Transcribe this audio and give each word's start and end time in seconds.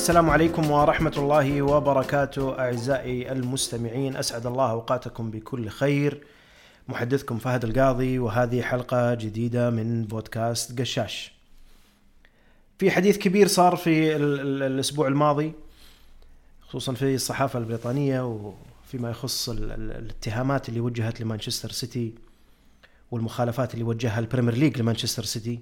السلام 0.00 0.30
عليكم 0.30 0.70
ورحمة 0.70 1.12
الله 1.16 1.62
وبركاته 1.62 2.58
أعزائي 2.58 3.32
المستمعين 3.32 4.16
أسعد 4.16 4.46
الله 4.46 4.70
أوقاتكم 4.70 5.30
بكل 5.30 5.68
خير. 5.68 6.24
محدثكم 6.88 7.38
فهد 7.38 7.64
القاضي 7.64 8.18
وهذه 8.18 8.62
حلقة 8.62 9.14
جديدة 9.14 9.70
من 9.70 10.04
بودكاست 10.04 10.80
قشاش. 10.80 11.32
في 12.78 12.90
حديث 12.90 13.18
كبير 13.18 13.46
صار 13.48 13.76
في 13.76 14.16
ال- 14.16 14.40
ال- 14.40 14.62
الأسبوع 14.62 15.08
الماضي 15.08 15.52
خصوصا 16.68 16.94
في 16.94 17.14
الصحافة 17.14 17.58
البريطانية 17.58 18.26
وفيما 18.26 19.10
يخص 19.10 19.48
ال- 19.48 19.72
ال- 19.72 19.92
الاتهامات 19.92 20.68
اللي 20.68 20.80
وجهت 20.80 21.20
لمانشستر 21.20 21.70
سيتي 21.70 22.14
والمخالفات 23.10 23.74
اللي 23.74 23.84
وجهها 23.84 24.18
ال 24.18 24.23
Premier 24.23 24.54
League 24.54 24.78
لمانشستر 24.78 25.24
سيتي. 25.24 25.60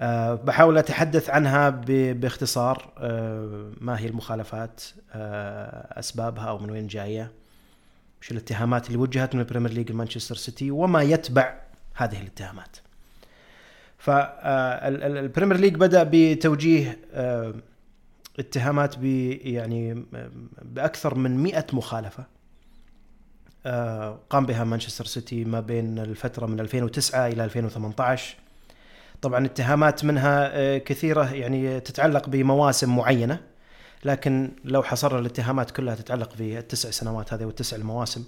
أه 0.00 0.34
بحاول 0.34 0.78
أتحدث 0.78 1.30
عنها 1.30 1.70
باختصار. 2.12 2.92
أه 2.98 3.70
ما 3.80 3.98
هي 3.98 4.06
المخالفات 4.06 4.82
أه 5.12 5.98
أسبابها 5.98 6.44
أو 6.44 6.58
من 6.58 6.70
وين 6.70 6.86
جاية؟ 6.86 7.32
وش 8.22 8.30
الاتهامات 8.30 8.86
اللي 8.86 8.98
وجهت 8.98 9.34
من 9.34 9.40
ال 9.40 9.44
Premier 9.44 9.72
League 9.72 9.92
لمانشستر 9.92 10.34
سيتي؟ 10.34 10.70
وما 10.70 11.02
يتبع 11.02 11.54
هذه 11.94 12.20
الاتهامات. 12.20 12.76
فال 13.98 14.33
Premier 14.33 15.56
League 15.56 15.74
بدأ 15.74 16.08
بتوجيه 16.12 16.98
آه، 17.12 17.54
اتهامات 18.38 18.98
ب 18.98 19.04
يعني 19.42 20.04
بأكثر 20.62 21.14
من 21.14 21.42
100 21.42 21.66
مخالفة 21.72 22.24
آه، 23.66 24.18
قام 24.30 24.46
بها 24.46 24.64
مانشستر 24.64 25.04
سيتي 25.04 25.44
ما 25.44 25.60
بين 25.60 25.98
الفترة 25.98 26.46
من 26.46 26.60
2009 26.60 27.26
إلى 27.26 27.44
2018 27.44 28.36
طبعا 29.22 29.46
اتهامات 29.46 30.04
منها 30.04 30.50
آه، 30.52 30.78
كثيرة 30.78 31.34
يعني 31.34 31.80
تتعلق 31.80 32.28
بمواسم 32.28 32.96
معينة 32.96 33.40
لكن 34.04 34.50
لو 34.64 34.82
حصرنا 34.82 35.18
الاتهامات 35.18 35.70
كلها 35.70 35.94
تتعلق 35.94 36.32
في 36.32 36.58
التسع 36.58 36.90
سنوات 36.90 37.32
هذه 37.32 37.44
والتسع 37.44 37.76
المواسم. 37.76 38.24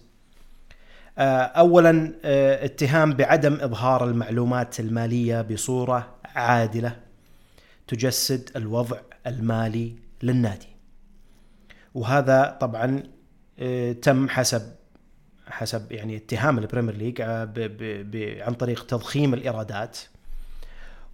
آه، 1.19 1.43
اولا 1.43 2.13
آه، 2.25 2.65
اتهام 2.65 3.13
بعدم 3.15 3.55
إظهار 3.55 4.05
المعلومات 4.05 4.81
المالية 4.81 5.43
بصورة 5.43 6.15
عادلة 6.25 6.97
تجسد 7.89 8.51
الوضع 8.57 8.99
المالي 9.27 9.97
للنادي. 10.23 10.69
وهذا 11.95 12.59
طبعا 12.61 13.03
تم 14.03 14.29
حسب 14.29 14.63
حسب 15.47 15.93
يعني 15.93 16.17
اتهام 16.17 16.59
ال 16.59 16.63
Premier 16.63 16.95
League 16.97 17.21
عن 18.43 18.55
طريق 18.55 18.87
تضخيم 18.87 19.35
الإيرادات. 19.35 19.99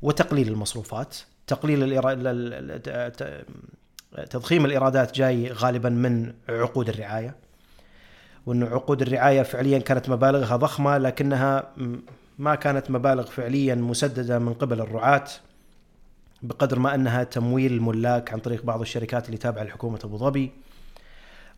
وتقليل 0.02 0.48
المصروفات. 0.48 1.16
تقليل 1.46 1.82
الإيرا... 1.82 2.12
ال- 2.12 2.26
ال- 2.26 2.54
ال- 2.88 3.12
ت- 3.12 3.46
تضخيم 4.30 4.64
الإيرادات 4.64 5.14
جاي 5.16 5.48
غالبا 5.52 5.88
من 5.88 6.32
عقود 6.48 6.88
الرعاية. 6.88 7.34
وأن 8.46 8.62
عقود 8.62 9.02
الرعاية 9.02 9.42
فعليا 9.42 9.78
كانت 9.78 10.08
مبالغها 10.08 10.56
ضخمة 10.56 10.98
لكنها 10.98 11.72
ما 12.38 12.54
كانت 12.54 12.90
مبالغ 12.90 13.22
فعليا 13.26 13.74
مسددة 13.74 14.38
من 14.38 14.52
قبل 14.54 14.80
الرعاة 14.80 15.24
بقدر 16.42 16.78
ما 16.78 16.94
أنها 16.94 17.24
تمويل 17.24 17.72
الملاك 17.72 18.32
عن 18.32 18.38
طريق 18.38 18.64
بعض 18.64 18.80
الشركات 18.80 19.26
اللي 19.26 19.36
تابعة 19.38 19.62
لحكومة 19.64 19.98
أبو 20.04 20.16
ظبي. 20.16 20.50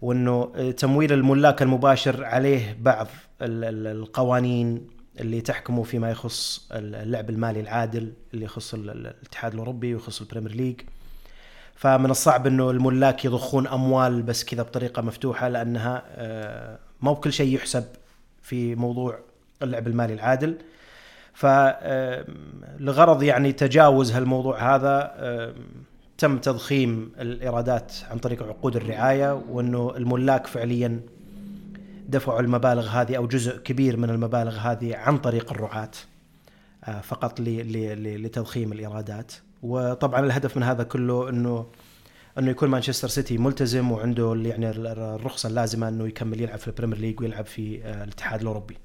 وإنه 0.03 0.53
تمويل 0.70 1.12
الملاك 1.12 1.62
المباشر 1.62 2.25
عليه 2.25 2.77
بعض 2.81 3.06
ال- 3.42 3.64
ال- 3.64 3.86
القوانين 3.86 4.89
اللي 5.20 5.41
تحكمه 5.41 5.83
فيما 5.83 6.11
يخص 6.11 6.69
اللعب 6.72 7.30
المالي 7.30 7.61
العادل 7.61 8.12
اللي 8.34 8.44
يخص 8.44 8.74
ال- 8.74 8.91
ال- 8.91 9.06
الاتحاد 9.06 9.52
الأوروبي 9.52 9.94
ويخص 9.94 10.20
ال 10.20 10.24
Premier 10.24 10.52
League. 10.54 10.80
فمن 11.75 12.10
الصعب 12.10 12.47
إنه 12.47 12.70
الملاك 12.70 13.25
يضخون 13.25 13.66
أموال 13.66 14.22
بس 14.22 14.44
كذا 14.44 14.62
بطريقة 14.62 15.03
مفتوحة 15.03 15.48
لأنها 15.48 16.03
آه، 16.09 16.78
مو 17.00 17.15
بكل 17.15 17.32
شيء 17.32 17.54
يحسب 17.54 17.84
في 18.42 18.75
موضوع 18.75 19.19
اللعب 19.62 19.87
المالي 19.87 20.15
العادل. 20.15 20.56
فلغرض 21.34 23.22
يعني 23.22 23.53
تجاوز 23.53 24.12
هالموضوع 24.12 24.75
هذا 24.76 25.15
تم 26.19 26.38
تضخيم 26.38 27.12
الإيرادات 27.21 27.92
عن 28.10 28.19
طريق 28.19 28.42
عقود 28.42 28.76
الرعاية 28.76 29.42
وإنه 29.50 29.92
الملاك 29.97 30.47
فعليا 30.47 31.00
دفعوا 32.08 32.41
المبالغ 32.41 32.88
هذه 32.88 33.16
أو 33.16 33.26
جزء 33.26 33.56
كبير 33.58 33.96
من 33.96 34.10
المبالغ 34.10 34.56
هذه 34.56 34.96
عن 34.96 35.19
طريق 35.19 35.52
الرعاة 35.52 35.91
آه، 36.84 37.00
فقط 37.00 37.41
لتضخيم 37.41 38.72
الإيرادات 38.72 39.32
وطبعا 39.62 40.20
الهدف 40.26 40.56
من 40.56 40.62
هذا 40.62 40.82
كله 40.82 41.28
انه 41.28 41.66
إنه 42.38 42.50
يكون 42.50 42.68
مانشستر 42.68 43.08
سيتي 43.08 43.38
ملتزم 43.38 43.91
وعنده 43.92 44.34
يعني 44.44 44.70
ال- 44.70 44.86
الرخصة 44.86 45.47
اللازمة 45.48 45.88
إنه 45.88 46.06
يكمل 46.08 46.41
يلعب 46.41 46.58
في 46.58 46.68
ال 46.69 46.72
Premier 46.72 46.98
League 46.98 47.20
ويلعب 47.20 47.47
في 47.47 47.84
آه، 47.84 48.04
الاتحاد 48.04 48.41
الأوروبي. 48.41 48.76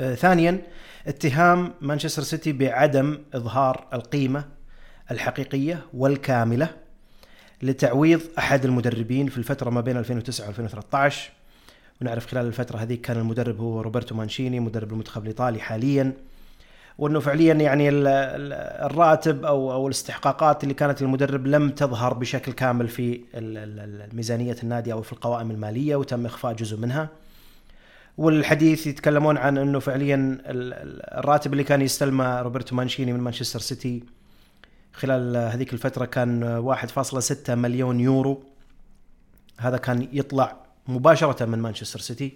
آه، 0.00 0.14
ثانيا 0.14 0.62
اتهام 1.06 1.74
مانشستر 1.80 2.22
سيتي 2.22 2.52
بعدم 2.52 3.18
إظهار 3.34 3.86
القيمة 3.92 4.44
الحقيقية 5.10 5.86
والكاملة 5.94 6.68
لتعويض 7.62 8.20
أحد 8.38 8.64
المدربين 8.64 9.26
في 9.28 9.38
الفترة 9.38 9.70
ما 9.70 9.80
بين 9.80 9.96
2009 9.96 10.46
و 10.46 10.48
2013 10.48 11.30
ونعرف 12.02 12.26
خلال 12.26 12.46
الفترة 12.46 12.78
هذه 12.78 12.94
كان 12.94 13.16
المدرب 13.16 13.60
هو 13.60 13.80
روبرتو 13.80 14.14
مانشيني 14.14 14.60
مدرب 14.60 14.92
المنتخب 14.92 15.22
الإيطالي 15.22 15.60
حاليا 15.60 16.12
وأنه 16.98 17.20
فعليا 17.20 17.54
يعني 17.54 17.88
ال- 17.88 18.06
ال- 18.06 18.52
الراتب 18.90 19.44
أو 19.44 19.72
أو 19.72 19.86
الاستحقاقات 19.86 20.62
اللي 20.62 20.74
كانت 20.74 21.02
للمدرب 21.02 21.46
لم 21.46 21.70
تظهر 21.70 22.14
بشكل 22.14 22.52
كامل 22.52 22.88
في 22.88 23.20
ميزانية 24.12 24.56
النادي 24.62 24.92
أو 24.92 25.02
في 25.02 25.12
القوائم 25.12 25.50
المالية 25.50 25.96
وتم 25.96 26.26
إخفاء 26.26 26.52
جزء 26.52 26.76
منها. 26.76 27.08
والحديث 28.18 28.86
يتكلمون 28.86 29.36
عن 29.38 29.58
أنه 29.58 29.78
فعليا 29.78 30.14
ال- 30.14 30.40
ال- 30.74 31.18
الراتب 31.18 31.52
اللي 31.52 31.64
كان 31.64 31.82
يستلمه 31.82 32.42
روبرتو 32.42 32.76
مانشيني 32.76 33.12
من 33.12 33.20
مانشستر 33.20 33.60
سيتي 33.60 34.02
خلال 34.92 35.36
هذيك 35.36 35.72
الفترة 35.72 36.04
كان 36.04 36.58
1.6 36.58 37.50
مليون 37.54 38.00
يورو 38.00 38.42
هذا 39.58 39.76
كان 39.76 40.08
يطلع 40.12 40.56
مباشرة 40.90 41.44
من 41.44 41.58
مانشستر 41.58 42.00
سيتي 42.00 42.32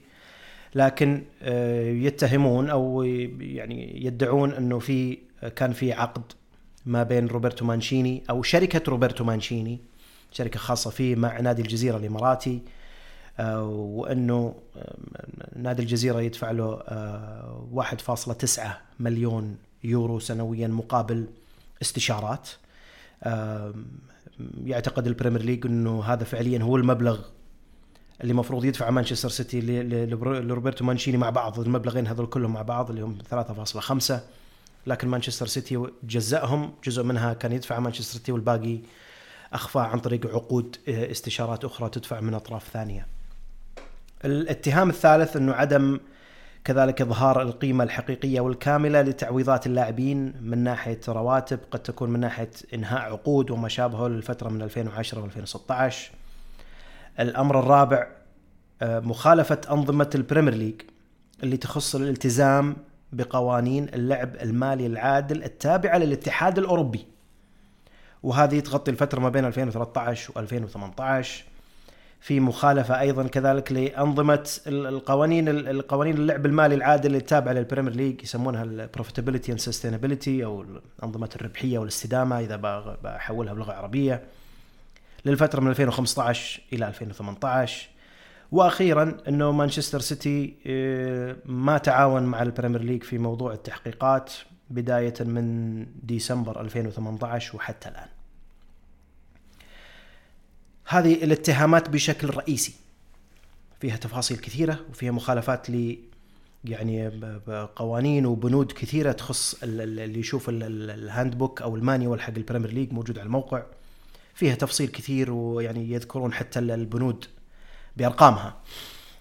لكن 0.74 1.24
آه، 1.42 1.90
يتهمون 1.90 2.70
أو 2.70 3.02
يعني 3.40 4.04
يدعون 4.04 4.52
إنه 4.52 4.78
في 4.78 5.18
كان 5.56 5.72
في 5.72 5.92
عقد 5.92 6.22
ما 6.86 7.02
بين 7.02 7.26
روبرتو 7.26 7.64
مانشيني 7.64 8.22
أو 8.30 8.42
شركة 8.42 8.90
روبرتو 8.90 9.24
مانشيني 9.24 9.80
شركة 10.32 10.58
خاصة 10.58 10.90
فيه 10.90 11.16
مع 11.16 11.40
نادي 11.40 11.62
الجزيرة 11.62 11.96
الإماراتي 11.96 12.62
آه، 13.40 13.64
وإنه 13.68 14.54
آه، 14.76 14.96
نادي 15.56 15.82
الجزيرة 15.82 16.20
يدفع 16.20 16.50
له 16.50 16.82
آه، 16.88 17.68
1.9 17.72 18.82
مليون 19.00 19.56
يورو 19.84 20.18
سنويا 20.18 20.68
مقابل 20.68 21.26
استشارات. 21.82 22.48
آه، 23.22 23.74
يعتقد 24.64 25.06
ال 25.06 25.11
Premier 25.11 25.42
League 25.42 25.66
إنه 25.66 26.04
هذا 26.04 26.24
فعليا 26.24 26.62
هو 26.62 26.76
المبلغ 26.76 27.18
اللي 28.20 28.30
المفروض 28.30 28.64
يدفع 28.64 28.90
مانشستر 28.90 29.28
سيتي 29.28 29.60
لروبرتو 29.60 30.84
مانشيني 30.84 31.16
مع 31.16 31.30
بعض 31.30 31.60
المبلغين 31.60 32.06
هذول 32.06 32.26
كلهم 32.26 32.52
مع 32.52 32.62
بعض 32.62 32.90
اللي 32.90 33.02
هم 33.02 33.18
3.5 33.30 34.14
لكن 34.86 35.08
مانشستر 35.08 35.46
سيتي 35.46 35.86
جزأهم 36.02 36.72
جزء 36.84 37.02
منها 37.02 37.32
كان 37.32 37.52
يدفع 37.52 37.78
مانشستر 37.78 38.18
سيتي 38.18 38.32
والباقي 38.32 38.78
اخفاه 39.52 39.82
عن 39.82 39.98
طريق 39.98 40.26
عقود 40.26 40.76
آه، 40.88 41.10
استشارات 41.10 41.64
أخرى 41.64 41.88
تدفع 41.88 42.20
من 42.20 42.34
أطراف 42.34 42.68
ثانية. 42.72 43.06
الاتهام 44.24 44.90
الثالث 44.90 45.36
إنه 45.36 45.52
عدم 45.52 46.00
كذلك 46.64 47.00
إظهار 47.00 47.42
القيمة 47.42 47.84
الحقيقية 47.84 48.40
والكاملة 48.40 49.02
لتعويضات 49.02 49.66
اللاعبين 49.66 50.34
من 50.40 50.58
ناحية 50.58 51.00
رواتب 51.08 51.58
قد 51.70 51.82
تكون 51.82 52.10
من 52.10 52.20
ناحية 52.20 52.50
إنهاء 52.74 53.00
عقود 53.00 53.50
وما 53.50 53.68
شابهه 53.68 54.08
للفتره 54.08 54.48
من 54.48 54.62
2010 54.62 55.28
و2016 55.28 55.94
الأمر 57.20 57.58
الرابع 57.60 58.06
آه، 58.82 59.00
مخالفة 59.00 59.60
أنظمة 59.70 60.10
ال 60.14 60.19
Premier 60.19 60.54
League 60.54 60.74
اللي 61.42 61.56
تخص 61.56 61.94
الالتزام 61.94 62.76
بقوانين 63.12 63.86
اللعب 63.94 64.36
المالي 64.36 64.86
العادل 64.86 65.42
التابعة 65.44 65.98
للاتحاد 65.98 66.58
الأوروبي. 66.58 67.04
وهذه 68.22 68.60
تغطي 68.60 68.90
الفترة 68.90 69.20
ما 69.20 69.28
بين 69.28 69.44
2013 69.44 70.32
و2018 70.32 71.26
في 72.20 72.40
مخالفة 72.40 73.00
أيضا 73.00 73.26
كذلك 73.26 73.72
لأنظمة 73.72 74.50
ال- 74.66 74.86
القوانين 74.86 75.48
ال- 75.48 75.68
القوانين 75.68 76.14
اللعب 76.16 76.46
المالي 76.46 76.74
العادل 76.74 77.14
التابعه 77.16 77.52
للبريمير 77.52 77.92
ليج 77.92 78.22
يسمونها 78.22 78.62
البروفيتابيلتي 78.64 79.52
اند 79.52 79.60
سستينابيلتي 79.60 80.44
أو 80.44 80.64
أنظمة 81.04 81.30
الربحية 81.36 81.78
والاستدامة 81.78 82.40
إذا 82.40 82.56
بحولها 83.04 83.52
بلغة 83.54 83.72
عربية. 83.72 84.22
للفترة 85.24 85.60
من 85.60 85.70
2015 85.70 86.60
إلى 86.72 86.88
2018 86.88 87.88
وأخيرا 88.52 89.16
إنه 89.28 89.52
مانشستر 89.52 90.00
سيتي 90.00 90.54
آه، 90.66 91.36
ما 91.44 91.78
تعاون 91.78 92.22
مع 92.22 92.42
ال 92.42 92.47
Premier 92.47 92.82
League 92.82 93.02
في 93.02 93.18
موضوع 93.18 93.52
التحقيقات 93.52 94.32
بداية 94.70 95.14
من 95.20 95.86
ديسمبر 96.02 96.60
2018 96.60 97.56
وحتى 97.56 97.88
الآن. 97.88 98.08
هذه 100.86 101.24
الاتهامات 101.24 101.88
بشكل 101.88 102.30
رئيسي. 102.30 102.74
فيها 103.80 103.96
تفاصيل 103.96 104.36
كثيرة 104.36 104.80
وفيها 104.90 105.10
مخالفات 105.10 105.70
ل 105.70 105.98
يعني 106.64 107.08
قوانين 107.76 108.26
وبنود 108.26 108.72
كثيرة 108.72 109.12
تخص 109.12 109.56
اللي 109.62 110.20
يشوف 110.20 110.48
ال 110.48 111.38
handbook 111.38 111.62
أو 111.62 111.76
ال 111.76 111.82
manual 111.82 112.20
حق 112.20 112.34
ال 112.36 112.40
Premier 112.40 112.70
League 112.70 112.92
موجود 112.92 113.18
على 113.18 113.26
الموقع. 113.26 113.62
فيها 114.34 114.54
تفصيل 114.54 114.88
كثير 114.88 115.32
ويعني 115.32 115.90
يذكرون 115.92 116.32
حتى 116.32 116.58
البنود 116.58 117.24
بأرقامها. 117.96 118.56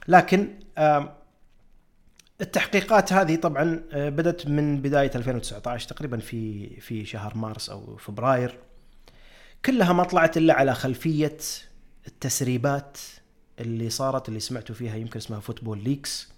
لكن 0.08 0.60
التحقيقات 2.42 3.14
هذه 3.14 3.36
طبعا 3.36 3.84
آه، 3.92 4.10
بدأت 4.10 4.48
من 4.48 4.82
بداية 4.82 5.12
2019 5.16 5.90
تقريبا 5.90 6.18
في 6.18 6.70
في 6.80 7.06
شهر 7.06 7.38
مارس 7.38 7.70
أو 7.70 7.98
فبراير. 7.98 8.60
كلها 9.66 9.94
ما 9.94 10.04
طلعت 10.04 10.38
إلا 10.38 10.54
على 10.54 10.76
خلفية 10.76 11.38
التسريبات 12.08 12.98
اللي 13.60 13.90
صارت 13.90 14.30
اللي 14.30 14.40
سمعتوا 14.40 14.76
فيها 14.76 14.96
يمكن 14.96 15.18
اسمها 15.20 15.40
فوتبول 15.40 15.84
ليكس. 15.84 16.34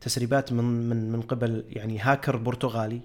تسريبات 0.00 0.52
من 0.52 0.64
من 0.64 1.12
من 1.12 1.22
قبل 1.22 1.64
يعني 1.68 1.98
هاكر 1.98 2.36
برتغالي. 2.36 3.00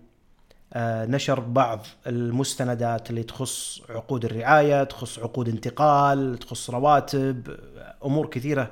نشر 0.76 1.40
بعض 1.40 1.86
المستندات 2.08 3.10
اللي 3.10 3.24
تخص 3.24 3.82
عقود 3.90 4.26
الرعاية، 4.26 4.84
تخص 4.84 5.20
عقود 5.20 5.50
انتقال، 5.50 6.38
تخص 6.38 6.70
رواتب، 6.70 7.58
أمور 8.06 8.28
كثيرة 8.28 8.72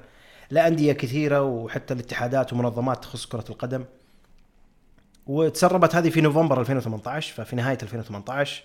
لأندية 0.52 0.94
كثيرة 0.94 1.42
وحتى 1.42 1.94
الاتحادات 1.94 2.54
ومنظمات 2.54 3.04
تخص 3.04 3.26
كرة 3.26 3.46
القدم. 3.50 3.86
وتسربت 5.28 5.96
هذه 5.96 6.10
في 6.10 6.22
نوفمبر 6.22 6.60
2018 6.60 7.34
ففي 7.34 7.56
نهاية 7.56 7.78
2018 7.84 8.64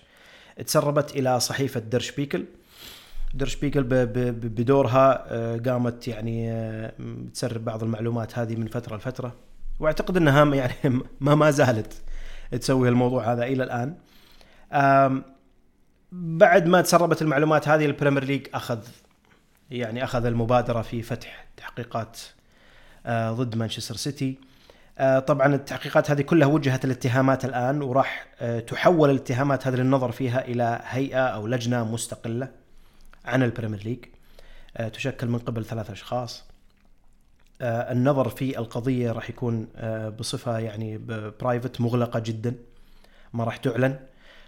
تسربت 0.65 1.15
إلى 1.15 1.39
صحيفة 1.39 1.79
Der 1.79 1.99
Spiegel. 1.99 2.45
Der 3.33 3.45
Spiegel 3.45 3.83
بدورها 4.33 5.25
آه، 5.27 5.57
قامت 5.57 6.07
يعني 6.07 6.51
آه، 6.51 6.93
تسرب 7.33 7.65
بعض 7.65 7.83
المعلومات 7.83 8.39
هذه 8.39 8.55
من 8.55 8.67
فترة 8.67 8.97
لفترة. 8.97 9.35
وأعتقد 9.79 10.17
إنها 10.17 10.55
يعني 10.55 10.73
ما 11.19 11.35
ما 11.35 11.51
زالت. 11.51 12.01
تسوي 12.51 12.89
الموضوع 12.89 13.33
هذا 13.33 13.43
إلى 13.43 13.63
الآن. 13.63 13.95
بعد 16.11 16.67
ما 16.67 16.81
تسربت 16.81 17.21
المعلومات 17.21 17.67
هذه 17.67 17.85
ال 17.85 17.90
Premier 17.90 18.23
League 18.23 18.47
أخذ 18.53 18.79
يعني 19.71 20.03
أخذ 20.03 20.25
المبادرة 20.25 20.81
في 20.81 21.01
فتح 21.01 21.47
تحقيقات 21.57 22.19
آه، 23.05 23.31
ضد 23.31 23.55
مانشستر 23.55 23.95
سيتي. 23.95 24.37
آه، 24.97 25.19
طبعا 25.19 25.55
التحقيقات 25.55 26.11
هذه 26.11 26.21
كلها 26.21 26.47
وجهت 26.47 26.85
الاتهامات 26.85 27.45
الآن 27.45 27.81
وراح 27.81 28.27
آه، 28.39 28.59
تحول 28.59 29.09
الاتهامات 29.09 29.67
هذه 29.67 29.75
للنظر 29.75 30.11
فيها 30.11 30.45
إلى 30.45 30.81
هيئة 30.83 31.27
أو 31.27 31.47
لجنة 31.47 31.83
مستقلة 31.91 32.51
عن 33.25 33.43
ال 33.43 33.48
Premier 33.48 33.83
League. 33.83 34.05
تشكل 34.93 35.27
من 35.27 35.39
قبل 35.39 35.65
ثلاث 35.65 35.91
أشخاص. 35.91 36.43
النظر 37.61 38.29
في 38.29 38.59
القضية 38.59 39.11
راح 39.11 39.29
يكون 39.29 39.67
بصفة 40.19 40.59
يعني 40.59 40.97
private 41.41 41.81
مغلقة 41.81 42.19
جدا 42.19 42.55
ما 43.33 43.43
راح 43.43 43.57
تعلن 43.57 43.99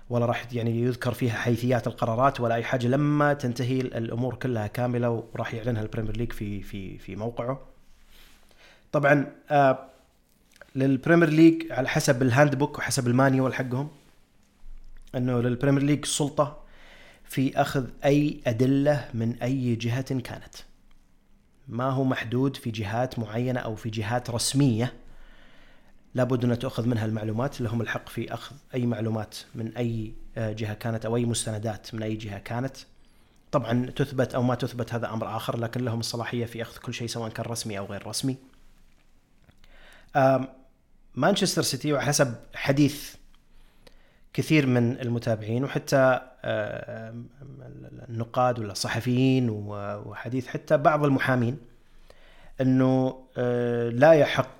ولا 0.09 0.25
راح 0.25 0.53
يعني 0.53 0.81
يذكر 0.81 1.13
فيها 1.13 1.33
حيثيات 1.33 1.87
القرارات 1.87 2.39
ولا 2.39 2.55
أي 2.55 2.63
حاجة 2.63 2.87
لما 2.87 3.33
تنتهي 3.33 3.81
الأمور 3.81 4.35
كلها 4.35 4.67
كاملة 4.67 5.09
وراح 5.33 5.53
يعلنها 5.53 5.81
ال 5.81 5.86
Premier 5.86 6.17
League 6.17 6.31
في 6.31 6.61
في 6.61 6.97
في 6.97 7.15
موقعه. 7.15 7.59
طبعا 8.91 9.31
آه 9.49 9.85
لل 10.75 10.87
Premier 10.87 11.29
League 11.29 11.71
على 11.71 11.89
حسب 11.89 12.21
ال 12.21 12.55
handbook 12.55 12.77
وحسب 12.77 13.07
ال 13.07 13.14
manual 13.14 13.53
حقهم 13.53 13.89
إنه 15.15 15.41
لل 15.41 15.50
Premier 15.50 15.83
League 15.83 16.05
سلطة 16.05 16.57
في 17.25 17.61
أخذ 17.61 17.87
أي 18.05 18.39
أدلة 18.47 19.09
من 19.13 19.35
أي 19.41 19.75
جهة 19.75 20.19
كانت. 20.19 20.55
ما 21.69 21.89
هو 21.89 22.03
محدود 22.03 22.55
في 22.55 22.71
جهات 22.71 23.19
معينة 23.19 23.59
أو 23.59 23.75
في 23.75 23.89
جهات 23.89 24.29
رسمية. 24.29 24.93
لابد 26.13 26.45
أن 26.45 26.59
تؤخذ 26.59 26.87
منها 26.87 27.05
المعلومات 27.05 27.61
لهم 27.61 27.81
الحق 27.81 28.09
في 28.09 28.33
أخذ 28.33 28.55
أي 28.75 28.85
معلومات 28.85 29.35
من 29.55 29.77
أي 29.77 30.13
آه، 30.37 30.51
جهة 30.51 30.73
كانت 30.73 31.05
أو 31.05 31.15
أي 31.15 31.25
مستندات 31.25 31.93
من 31.93 32.03
أي 32.03 32.15
جهة 32.15 32.39
كانت. 32.39 32.77
طبعا 33.51 33.85
تثبت 33.85 34.35
أو 34.35 34.43
ما 34.43 34.55
تثبت 34.55 34.93
هذا 34.93 35.09
أمر 35.09 35.35
آخر 35.35 35.59
لكن 35.59 35.85
لهم 35.85 35.99
الصلاحية 35.99 36.45
في 36.45 36.61
أخذ 36.61 36.77
كل 36.77 36.93
شيء 36.93 37.07
سواء 37.07 37.29
كان 37.29 37.45
رسمي 37.45 37.77
أو 37.77 37.85
غير 37.85 38.07
رسمي. 38.07 38.37
مانشستر 41.15 41.61
سيتي 41.61 41.93
وحسب 41.93 42.35
حديث 42.55 43.15
كثير 44.33 44.67
من 44.67 45.01
المتابعين 45.01 45.63
وحتى 45.63 46.21
النقاد 48.09 48.59
ولا 48.59 48.71
الصحفيين 48.71 49.49
وحديث 49.49 50.47
حتى 50.47 50.77
بعض 50.77 51.03
المحامين 51.03 51.57
إنه 52.61 53.23
آه، 53.37 53.89
لا 53.89 54.13
يحق 54.13 54.59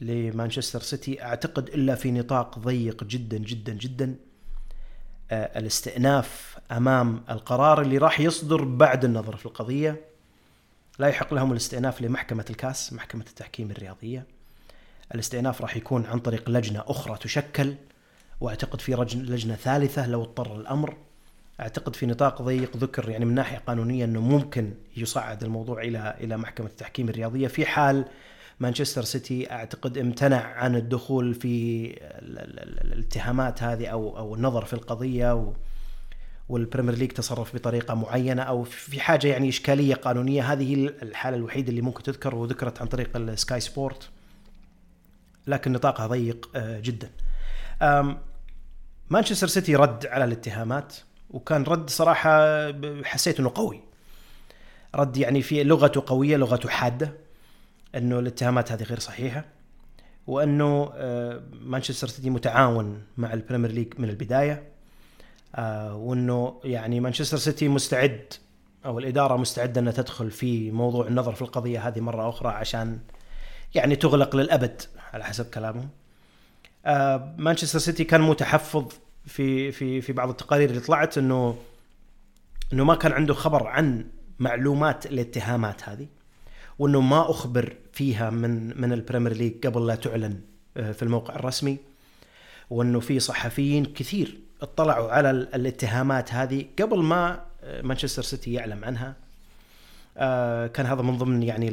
لمانشستر 0.00 0.80
سيتي 0.80 1.22
أعتقد 1.22 1.68
إلا 1.68 1.94
في 1.94 2.10
نطاق 2.10 2.58
ضيق 2.58 3.04
جدا 3.04 3.38
جدا 3.38 3.72
جدا 3.72 4.16
آه، 5.30 5.58
الاستئناف 5.58 6.58
أمام 6.72 7.24
القرار 7.30 7.82
اللي 7.82 7.98
راح 7.98 8.20
يصدر 8.20 8.64
بعد 8.64 9.04
النظر 9.04 9.36
في 9.36 9.46
القضية. 9.46 10.00
لا 10.98 11.08
يحق 11.08 11.34
لهم 11.34 11.52
الاستئناف 11.52 12.02
لمحكمة 12.02 12.44
الكاس 12.50 12.92
محكمة 12.92 13.24
التحكيم 13.28 13.70
الرياضية. 13.70 14.26
الاستئناف 15.14 15.62
راح 15.62 15.76
يكون 15.76 16.06
عن 16.06 16.18
طريق 16.18 16.50
لجنة 16.50 16.84
أخرى 16.86 17.18
تشكل. 17.18 17.74
وأعتقد 18.40 18.80
في 18.80 18.92
لجنة 19.14 19.54
ثالثة 19.54 20.06
لو 20.06 20.22
اضطر 20.22 20.56
الأمر. 20.56 20.96
أعتقد 21.60 21.96
في 21.96 22.06
نطاق 22.06 22.42
ضيق 22.42 22.76
ذكر 22.76 23.08
يعني 23.08 23.24
من 23.24 23.34
ناحية 23.34 23.58
قانونية 23.58 24.04
أنه 24.04 24.20
ممكن 24.20 24.74
يصعد 24.96 25.44
الموضوع 25.44 25.82
إلى 25.82 26.14
إلى 26.20 26.36
محكمة 26.36 26.66
التحكيم 26.66 27.08
الرياضية. 27.08 27.48
في 27.48 27.66
حال 27.66 28.04
مانشستر 28.60 29.02
سيتي 29.02 29.52
أعتقد 29.52 29.98
امتنع 29.98 30.36
عن 30.36 30.76
الدخول 30.76 31.34
في 31.34 31.86
الاتهامات 32.82 33.62
هذه 33.62 33.86
أو 33.86 34.18
أو 34.18 34.34
النظر 34.34 34.64
في 34.64 34.72
القضية 34.72 35.52
وال 36.48 36.58
Premier 36.58 36.94
League 36.94 37.12
تصرف 37.12 37.54
بطريقة 37.54 37.94
معينة 37.94 38.42
أو 38.42 38.64
في 38.64 39.00
حاجة 39.00 39.28
يعني 39.28 39.48
إشكالية 39.48 39.94
قانونية. 39.94 40.52
هذه 40.52 40.86
الحالة 41.02 41.36
الوحيدة 41.36 41.68
اللي 41.68 41.80
ممكن 41.80 42.02
تذكر 42.02 42.34
وذكرت 42.34 42.80
عن 42.80 42.86
طريق 42.86 43.16
ال 43.16 43.27
Sky 43.27 43.60
Sport. 43.60 44.08
لكن 45.46 45.72
نطاقها 45.72 46.06
ضيق 46.06 46.50
آه، 46.56 46.80
جدا. 46.80 47.10
مانشستر 49.10 49.46
سيتي 49.46 49.76
رد 49.76 50.06
على 50.06 50.24
الاتهامات 50.24 50.96
وكان 51.30 51.62
رد 51.62 51.90
صراحة 51.90 52.40
حسيت 53.04 53.40
إنه 53.40 53.52
قوي. 53.54 53.80
رد 54.94 55.16
يعني 55.16 55.42
في 55.42 55.64
لغته 55.64 56.02
قوية 56.06 56.36
لغته 56.36 56.68
حادة 56.68 57.12
إنه 57.94 58.18
الاتهامات 58.18 58.72
هذه 58.72 58.82
غير 58.82 58.98
صحيحة 58.98 59.44
وإنه 60.26 60.92
آه، 60.94 61.42
مانشستر 61.62 62.08
سيتي 62.08 62.30
متعاون 62.30 63.02
مع 63.16 63.32
ال 63.32 63.37
Premier 63.37 63.70
League 63.70 63.92
من 63.98 64.08
البداية 64.10 64.62
آه، 65.54 65.94
وإنه 65.94 66.60
يعني 66.64 67.00
مانشستر 67.00 67.36
سيتي 67.36 67.68
مستعد 67.68 68.32
أو 68.84 68.98
الإدارة 68.98 69.36
مستعدة 69.36 69.80
إنها 69.80 69.92
تدخل 69.92 70.30
في 70.30 70.70
موضوع 70.70 71.06
النظر 71.06 71.34
في 71.34 71.42
القضية 71.42 71.88
هذه 71.88 72.00
مرة 72.00 72.28
أخرى 72.28 72.48
عشان 72.48 72.98
يعني 73.74 73.96
تغلق 73.96 74.36
للأبد 74.36 74.82
على 75.12 75.24
حسب 75.24 75.50
كلامهم. 75.50 75.88
آه، 76.86 77.34
مانشستر 77.38 77.78
سيتي 77.78 78.04
كان 78.04 78.20
متحفظ 78.20 78.84
في 79.26 79.72
في 79.72 80.00
في 80.00 80.12
بعض 80.12 80.28
التقارير 80.28 80.70
اللي 80.70 80.80
طلعت 80.80 81.18
إنه 81.18 81.56
إنه 82.72 82.84
ما 82.84 82.94
كان 82.94 83.12
عنده 83.12 83.34
خبر 83.34 83.66
عن 83.66 84.06
معلومات 84.38 85.06
الاتهامات 85.06 85.88
هذه 85.88 86.06
وإنه 86.78 87.00
ما 87.00 87.30
أخبر 87.30 87.76
فيها 87.92 88.30
من 88.30 88.80
من 88.80 88.92
ال 88.92 88.97
Premier 88.97 89.32
League 89.32 89.66
قبل 89.66 89.86
لا 89.86 89.94
تعلن 89.94 90.40
آه، 90.76 90.92
في 90.92 91.02
الموقع 91.02 91.34
الرسمي 91.34 91.78
وإنه 92.70 93.00
في 93.00 93.20
صحفيين 93.20 93.84
كثير 93.84 94.38
اطلعوا 94.62 95.10
على 95.10 95.30
الاتهامات 95.30 96.34
هذه 96.34 96.66
قبل 96.78 97.02
ما 97.02 97.44
آه، 97.62 97.82
مانشستر 97.82 98.22
سيتي 98.22 98.52
يعلم 98.52 98.84
عنها. 98.84 99.14
كان 100.66 100.86
هذا 100.86 101.02
من 101.02 101.18
ضمن 101.18 101.42
يعني 101.42 101.70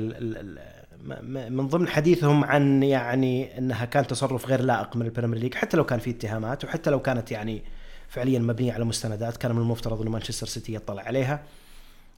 من 1.49 1.67
ضمن 1.67 1.87
حديثهم 1.87 2.43
عن 2.43 2.83
يعني 2.83 3.57
إنها 3.57 3.85
كان 3.85 4.07
تصرف 4.07 4.47
غير 4.47 4.61
لائق 4.61 4.95
من 4.95 5.05
ال 5.05 5.09
Premier 5.09 5.39
League 5.39 5.53
حتى 5.53 5.77
لو 5.77 5.85
كان 5.85 5.99
في 5.99 6.09
اتهامات 6.09 6.65
وحتى 6.65 6.89
لو 6.89 6.99
كانت 6.99 7.31
يعني 7.31 7.63
فعليا 8.07 8.39
مبنية 8.39 8.73
على 8.73 8.85
مستندات 8.85 9.37
كان 9.37 9.51
من 9.51 9.61
المفترض 9.61 10.01
إنه 10.01 10.11
مانشستر 10.11 10.47
سيتي 10.47 10.73
يطلع 10.73 11.03
عليها 11.03 11.43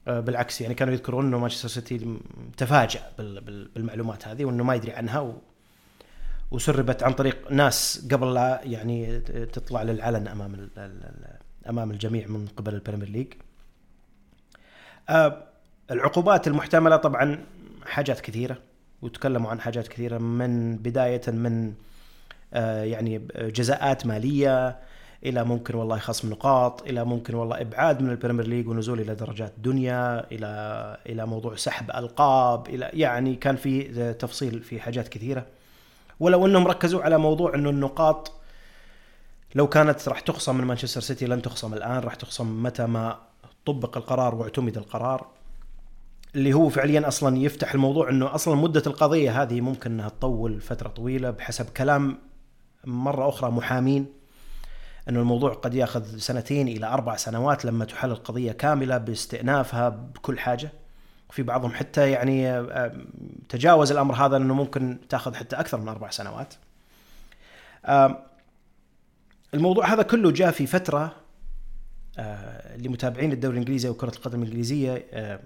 آه، 0.08 0.20
بالعكس 0.20 0.60
يعني 0.60 0.74
كانوا 0.74 0.94
يذكرون 0.94 1.26
إنه 1.26 1.38
مانشستر 1.38 1.68
سيتي 1.68 2.18
تفاجأ 2.56 3.00
بالمعلومات 3.18 4.28
هذه 4.28 4.44
وإنه 4.44 4.64
ما 4.64 4.74
يدري 4.74 4.92
عنها 4.92 5.20
و 5.20 5.34
وسربت 6.50 7.02
عن 7.02 7.12
طريق 7.12 7.52
ناس 7.52 8.08
قبل 8.12 8.34
لا 8.34 8.60
يعني 8.64 9.20
تطلع 9.52 9.82
للعلن 9.82 10.28
أمام 10.28 10.70
أمام 11.68 11.90
الجميع 11.90 12.26
من 12.26 12.46
قبل 12.46 12.74
ال 12.74 12.78
Premier 12.78 13.08
League. 13.08 13.32
آه، 15.08 15.44
العقوبات 15.90 16.46
المحتملة 16.48 16.96
طبعا 16.96 17.46
حاجات 17.86 18.20
كثيرة 18.20 18.69
وتكلموا 19.02 19.50
عن 19.50 19.60
حاجات 19.60 19.88
كثيرة 19.88 20.18
من 20.18 20.76
بداية 20.76 21.22
من 21.28 21.72
آه، 22.54 22.82
يعني 22.84 23.22
جزاءات 23.36 24.06
مالية 24.06 24.78
إلى 25.24 25.44
ممكن 25.44 25.74
والله 25.74 25.98
خصم 25.98 26.30
نقاط 26.30 26.82
إلى 26.82 27.04
ممكن 27.04 27.34
والله 27.34 27.60
إبعاد 27.60 28.02
من 28.02 28.10
ال 28.10 28.14
Premier 28.14 28.46
League 28.46 28.68
ونزول 28.68 29.00
إلى 29.00 29.14
درجات 29.14 29.52
دنيا 29.58 30.32
إلى 30.32 30.96
إلى 31.06 31.26
موضوع 31.26 31.56
سحب 31.56 31.90
ألقاب 31.90 32.68
إلى 32.68 32.90
يعني 32.92 33.34
كان 33.36 33.56
في 33.56 33.82
تفصيل 34.14 34.62
في 34.62 34.80
حاجات 34.80 35.08
كثيرة. 35.08 35.46
ولو 36.20 36.46
إنهم 36.46 36.66
ركزوا 36.66 37.02
على 37.02 37.18
موضوع 37.18 37.54
إنه 37.54 37.70
النقاط 37.70 38.32
لو 39.54 39.68
كانت 39.68 40.08
راح 40.08 40.20
تخصم 40.20 40.58
من 40.58 40.64
مانشستر 40.64 41.00
سيتي 41.00 41.26
لن 41.26 41.42
تخصم 41.42 41.74
الآن 41.74 41.98
راح 41.98 42.14
تخصم 42.14 42.62
متى 42.62 42.86
ما 42.86 43.18
طبق 43.66 43.96
القرار 43.96 44.34
واعتمد 44.34 44.76
القرار. 44.76 45.26
اللي 46.34 46.52
هو 46.52 46.68
فعليا 46.68 47.08
أصلا 47.08 47.38
يفتح 47.38 47.74
الموضوع 47.74 48.10
إنه 48.10 48.34
أصلا 48.34 48.54
مدة 48.54 48.82
القضية 48.86 49.42
هذه 49.42 49.60
ممكن 49.60 49.90
إنها 49.90 50.08
تطول 50.08 50.60
فترة 50.60 50.88
طويلة 50.88 51.30
بحسب 51.30 51.70
كلام 51.70 52.18
مرة 52.84 53.28
أخرى 53.28 53.50
محامين 53.50 54.06
إنه 55.08 55.20
الموضوع 55.20 55.52
قد 55.52 55.74
يأخذ 55.74 56.16
سنتين 56.16 56.68
إلى 56.68 56.86
أربع 56.86 57.16
سنوات 57.16 57.64
لما 57.64 57.84
تحل 57.84 58.10
القضية 58.10 58.52
كاملة 58.52 58.98
باستئنافها 58.98 59.88
بكل 59.88 60.38
حاجة 60.38 60.72
في 61.30 61.42
بعضهم 61.42 61.72
حتى 61.72 62.10
يعني 62.10 62.50
آه، 62.50 62.92
تجاوز 63.48 63.92
الأمر 63.92 64.14
هذا 64.14 64.36
إنه 64.36 64.54
ممكن 64.54 64.98
تأخذ 65.08 65.34
حتى 65.34 65.56
أكثر 65.56 65.80
من 65.80 65.88
أربع 65.88 66.10
سنوات. 66.10 66.54
الموضوع 69.54 69.92
هذا 69.92 70.02
كله 70.02 70.30
جاء 70.30 70.50
في 70.50 70.66
فترة 70.66 71.12
آه، 72.18 72.76
لمتابعين 72.76 73.32
الدوري 73.32 73.54
الإنجليزي 73.54 73.88
وكرة 73.88 74.12
القدم 74.16 74.42
الإنجليزية 74.42 75.06
آه، 75.12 75.40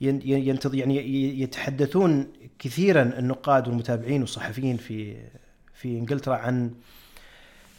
ينتظر 0.00 0.74
يعني 0.74 1.40
يتحدثون 1.40 2.32
كثيرا 2.58 3.02
النقاد 3.02 3.68
والمتابعين 3.68 4.20
والصحفيين 4.20 4.76
في 4.76 5.16
في 5.74 5.98
إنجلترا 5.98 6.36
عن 6.36 6.74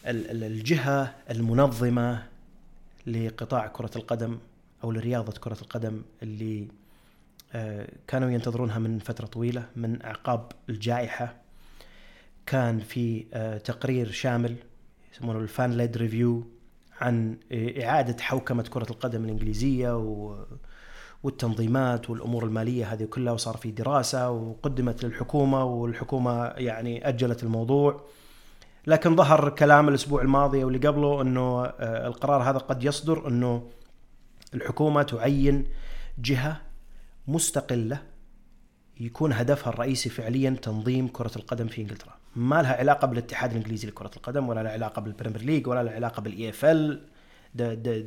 الجهة 0.05 1.15
المنظمة 1.29 2.23
لقطاع 3.07 3.67
كرة 3.67 3.91
القدم 3.95 4.37
أو 4.83 4.91
لرياضة 4.91 5.31
كرة 5.31 5.57
القدم 5.61 6.01
اللي 6.23 6.67
آه، 7.53 7.87
كانوا 8.07 8.29
ينتظرونها 8.29 8.79
من 8.79 8.99
فترة 8.99 9.25
طويلة 9.25 9.65
من 9.75 10.01
أعقاب 10.05 10.51
الجائحة. 10.69 11.35
كان 12.45 12.79
في 12.79 13.23
تقرير 13.65 14.11
شامل 14.11 14.55
يسمونه 15.13 15.39
ال 15.39 15.77
fan-led 15.77 15.97
review 15.97 16.47
عن 17.01 17.37
إعادة 17.53 18.23
حوكمة 18.23 18.63
كرة 18.63 18.87
القدم 18.89 19.23
الإنجليزية 19.25 19.97
و 19.97 20.35
والتنظيمات 21.25 22.09
والأمور 22.09 22.45
المالية 22.45 22.93
هذه 22.93 23.03
كلها 23.03 23.33
وصار 23.33 23.57
في 23.57 23.71
دراسة 23.71 24.29
وقدمت 24.29 25.05
للحكومة 25.05 25.63
والحكومة 25.63 26.45
يعني 26.45 27.09
أجلت 27.09 27.43
الموضوع. 27.43 28.01
لكن 28.87 29.15
ظهر 29.15 29.49
كلام 29.49 29.89
الأسبوع 29.89 30.21
الماضي 30.21 30.63
واللي 30.63 30.87
قبله 30.87 31.21
إنه 31.21 31.65
آه، 31.65 32.07
القرار 32.07 32.43
هذا 32.43 32.57
قد 32.57 32.83
يصدر 32.83 33.27
إنه 33.27 33.67
الحكومة 34.53 35.03
تعين 35.03 35.67
جهة 36.19 36.61
مستقلة 37.27 38.01
يكون 38.99 39.33
هدفها 39.33 39.73
الرئيسي 39.73 40.09
فعليا 40.09 40.49
تنظيم 40.61 41.07
كرة 41.07 41.31
القدم 41.35 41.67
في 41.67 41.81
إنجلترا. 41.81 42.13
ما 42.35 42.61
لها 42.61 42.77
علاقة 42.77 43.07
بالاتحاد 43.07 43.51
الإنجليزي 43.51 43.87
لكرة 43.87 44.11
القدم 44.17 44.49
ولا 44.49 44.63
لها 44.63 44.71
علاقة 44.71 44.99
بال 45.01 45.10
Premier 45.10 45.41
League 45.41 45.67
ولا 45.67 45.83
لها 45.83 45.93
علاقة 45.93 46.21
بال 46.21 46.49
EFL 46.49 47.01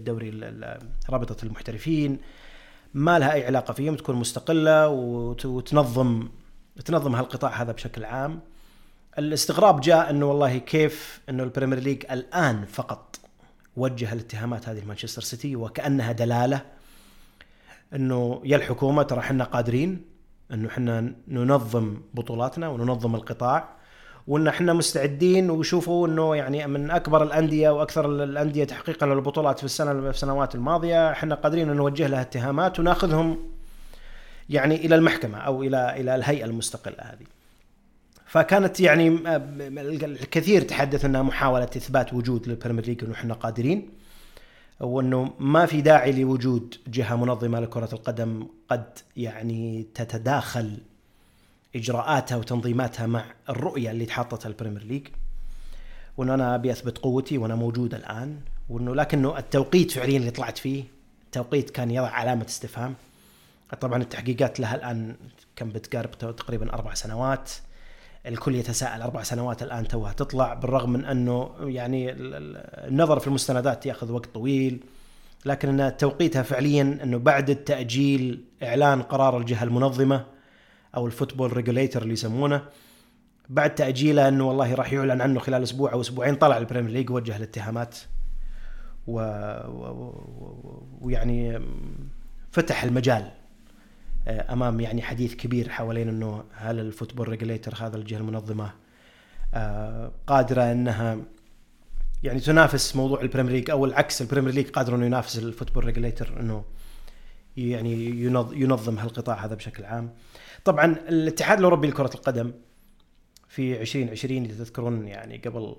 دوري 0.05 0.31
رابطة 1.11 1.45
المحترفين. 1.45 2.19
ما 2.95 3.19
لها 3.19 3.33
أي 3.33 3.47
علاقة 3.47 3.73
فيهم 3.75 3.97
تكون 3.97 4.15
مستقلة 4.15 4.89
وتنظم 4.89 6.29
تنظم 6.85 7.15
هالقطاع 7.15 7.63
هذا 7.63 7.73
بشكل 7.73 8.05
عام. 8.05 8.41
الاستغراب 9.19 9.81
جاء 9.81 10.11
إنه 10.11 10.27
والله 10.27 10.59
كيف 10.59 11.21
إنه 11.29 11.43
ال 11.43 11.47
Premier 11.47 11.79
League 11.79 12.05
الآن 12.11 12.65
فقط 12.65 13.21
وجه 13.77 14.13
الاتهامات 14.13 14.69
هذه 14.69 14.85
لمانشستر 14.85 15.23
سيتي 15.23 15.57
وكأنها 15.57 16.13
دلالة 16.13 16.63
إنه 17.95 18.43
يا 18.45 18.57
الحكومة 18.57 19.03
ترى 19.03 19.21
إحنا 19.21 19.45
قادرين 19.45 20.05
إنه 20.53 20.69
إحنا 20.69 21.15
ننظم 21.29 22.01
بطولاتنا 22.15 22.69
وننظم 22.69 23.15
القطاع. 23.15 23.78
وإن 24.29 24.49
إحنا 24.49 24.73
مستعدين 24.73 25.51
وشوفوا 25.51 26.09
إنه 26.09 26.37
يعني 26.37 26.67
من 26.67 26.91
أكبر 26.91 27.23
الأندية 27.23 27.71
وأكثر 27.71 28.25
الأندية 28.25 28.65
تحقيقا 28.65 29.07
للبطولات 29.07 29.59
في 29.59 29.65
السنة 29.65 30.01
في 30.01 30.11
السنوات 30.11 30.55
الماضية 30.55 31.11
إحنا 31.13 31.35
قادرين 31.35 31.73
نوجه 31.77 32.07
لها 32.07 32.21
اتهامات 32.21 32.81
وناخذهم 32.81 33.39
يعني 34.51 34.75
إلى 34.75 34.95
المحكمة 34.95 35.39
أو 35.39 35.63
إلى 35.63 36.01
إلى 36.01 36.15
الهيئة 36.15 36.45
المستقلة 36.45 36.97
هذه. 37.01 37.27
فكانت 38.27 38.81
يعني 38.81 39.09
الكثير 40.05 40.63
تحدث 40.63 41.05
إنها 41.05 41.23
محاولة 41.23 41.65
إثبات 41.65 42.15
وجود 42.15 42.49
لل 42.49 42.57
Premier 42.57 42.87
League 42.87 43.05
انه 43.05 43.15
إحنا 43.15 43.35
قادرين 43.35 43.89
وإنه 44.81 45.31
ما 45.39 45.67
في 45.67 45.81
داعي 45.81 46.13
لوجود 46.13 46.75
جهة 46.87 47.17
منظمة 47.17 47.61
لكرة 47.61 47.89
القدم 47.93 48.47
قد 48.69 48.99
يعني 49.17 49.87
تتداخل 49.95 50.79
إجراءاتها 51.79 52.37
وتنظيماتها 52.37 53.07
مع 53.07 53.25
الرؤية 53.49 53.91
اللي 53.91 54.07
تحطها 54.07 54.49
ال 54.49 54.53
Premier 54.53 54.83
League. 54.83 55.07
وإنه 56.17 56.35
أنا 56.35 56.55
أبي 56.55 56.73
أثبت 56.73 56.99
قوتي 56.99 57.39
وأنا 57.39 57.55
موجود 57.55 57.95
الآن. 57.95 58.41
وإنه 58.69 58.95
لكنه 58.95 59.39
التوقيت 59.39 59.91
فعليا 59.91 60.19
اللي 60.19 60.31
طلعت 60.31 60.59
فيه 60.59 60.85
توقيت 61.33 61.71
كان 61.71 61.91
يضع 61.91 62.09
علامة 62.09 62.45
استفهام. 62.45 62.95
طبعا 63.81 64.03
التحقيقات 64.03 64.61
لها 64.61 64.75
الآن 64.75 65.17
كم 65.57 65.69
بتقارب 65.69 66.11
تقريبا 66.11 66.73
أربع 66.73 66.95
سنوات. 66.95 67.51
الكل 68.27 68.55
يتساءل 68.55 69.03
أربع 69.03 69.23
سنوات 69.23 69.63
الآن 69.63 69.89
توها 69.89 70.13
تطلع 70.13 70.55
بالرغم 70.55 70.91
من 70.91 71.05
إنه 71.05 71.51
يعني 71.61 72.13
النظر 72.13 73.19
في 73.19 73.27
المستندات 73.27 73.87
يأخذ 73.87 74.13
وقت 74.13 74.27
طويل. 74.35 74.81
لكن 75.45 75.93
توقيتها 75.99 76.43
فعليا 76.43 76.99
إنه 77.03 77.19
بعد 77.19 77.51
التأجيل 77.51 78.45
إعلان 78.63 79.03
قرار 79.03 79.39
الجهة 79.39 79.65
المنظمة 79.65 80.25
أو 80.97 81.07
ال 81.07 81.12
football 81.12 81.53
regulator 81.53 82.03
اللي 82.03 82.13
يسمونه 82.13 82.63
بعد 83.49 83.75
تأجيله 83.75 84.29
أنه 84.29 84.49
والله 84.49 84.75
راح 84.75 84.93
يعلن 84.93 85.21
عنه 85.21 85.41
خلال 85.41 85.63
أسبوع 85.63 85.93
أو 85.93 86.01
أسبوعين 86.01 86.35
طلع 86.35 86.59
ال 86.59 86.63
Premier 86.63 86.91
League 86.91 87.11
وجه 87.11 87.37
الاتهامات 87.37 87.99
و... 89.07 89.21
و... 89.69 90.15
ويعني 91.01 91.61
فتح 92.51 92.85
المجال 92.85 93.31
آه، 94.29 94.53
أمام 94.53 94.81
يعني 94.81 95.03
حديث 95.03 95.35
كبير 95.35 95.69
حوالين 95.69 96.09
أنه 96.09 96.45
هل 96.53 96.81
ال 96.81 96.86
football 96.86 97.29
regulator 97.29 97.75
هذا 97.87 97.97
الجهة 97.97 98.19
المنظمة 98.19 98.73
آه، 99.55 100.13
قادرة 100.27 100.73
أنها 100.73 101.19
يعني 102.23 102.41
تنافس 102.41 102.97
موضوع 102.97 103.21
ال 103.21 103.25
Premier 103.25 103.53
League 103.53 103.71
أو 103.71 103.85
العكس 103.85 104.23
ال 104.23 104.27
Premier 104.27 104.55
League 104.55 104.69
قادر 104.71 104.95
أنه 104.95 105.07
ينافس 105.07 105.39
ال 105.39 105.44
football 105.44 105.85
regulator 105.85 106.41
أنه 106.41 106.65
يعني 107.57 108.11
ينظم 108.53 108.99
هالقطاع 108.99 109.45
هذا 109.45 109.55
بشكل 109.55 109.85
عام. 109.85 110.11
طبعا 110.65 110.97
الاتحاد 111.09 111.59
الأوروبي 111.59 111.89
لكرة 111.89 112.11
القدم 112.15 112.53
في 113.49 113.81
2020 113.81 114.45
إذا 114.45 114.65
تذكرون 114.65 115.09
يعني 115.09 115.37
قبل 115.37 115.77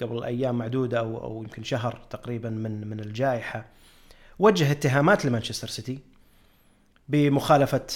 قبل 0.00 0.24
أيام 0.24 0.58
معدودة 0.58 0.98
أو 0.98 1.24
أو 1.24 1.42
يمكن 1.42 1.62
شهر 1.62 2.00
تقريبا 2.10 2.50
من 2.50 2.88
من 2.88 3.00
الجائحة 3.00 3.64
وجه 4.38 4.70
اتهامات 4.70 5.24
لمانشستر 5.24 5.68
سيتي 5.68 5.98
بمخالفة 7.08 7.86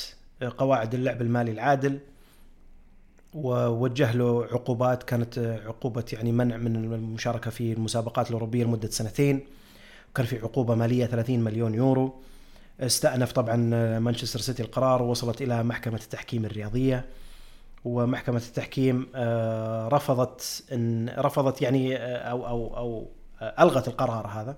قواعد 0.59 0.95
اللعب 0.95 1.23
المالي 1.23 1.51
العادل 1.51 1.99
ووجه 3.35 4.13
له 4.13 4.45
عقوبات 4.45 5.03
كانت 5.03 5.39
عقوبة 5.67 6.05
يعني 6.13 6.33
منع 6.33 6.57
من 6.57 6.77
المشاركة 6.77 7.51
في 7.51 7.73
المسابقات 7.73 8.29
الأوروبية 8.29 8.65
لمدة 8.65 8.91
سنتين 8.91 9.47
وكان 10.11 10.27
في 10.27 10.39
عقوبة 10.39 10.75
مالية 10.75 11.07
30 11.07 11.41
مليون 11.41 11.75
يورو. 11.75 12.23
استأنف 12.81 13.33
طبعا 13.33 13.57
مانشستر 13.99 14.41
سيتي 14.41 14.63
القرار 14.63 15.03
ووصلت 15.03 15.43
إلى 15.43 15.63
محكمة 15.63 16.01
التحكيم 16.05 16.45
الرياضية 16.45 17.05
ومحكمة 17.85 18.37
التحكيم 18.37 19.07
آه، 19.15 19.89
رفضت 19.89 20.65
ان 20.73 21.15
رفضت 21.19 21.63
يعني 21.63 21.97
آه، 21.97 22.17
أو 22.17 22.47
أو 22.47 22.77
أو 22.77 23.09
آه، 23.43 23.63
ألغت 23.63 23.89
القرار 23.89 24.27
هذا 24.27 24.57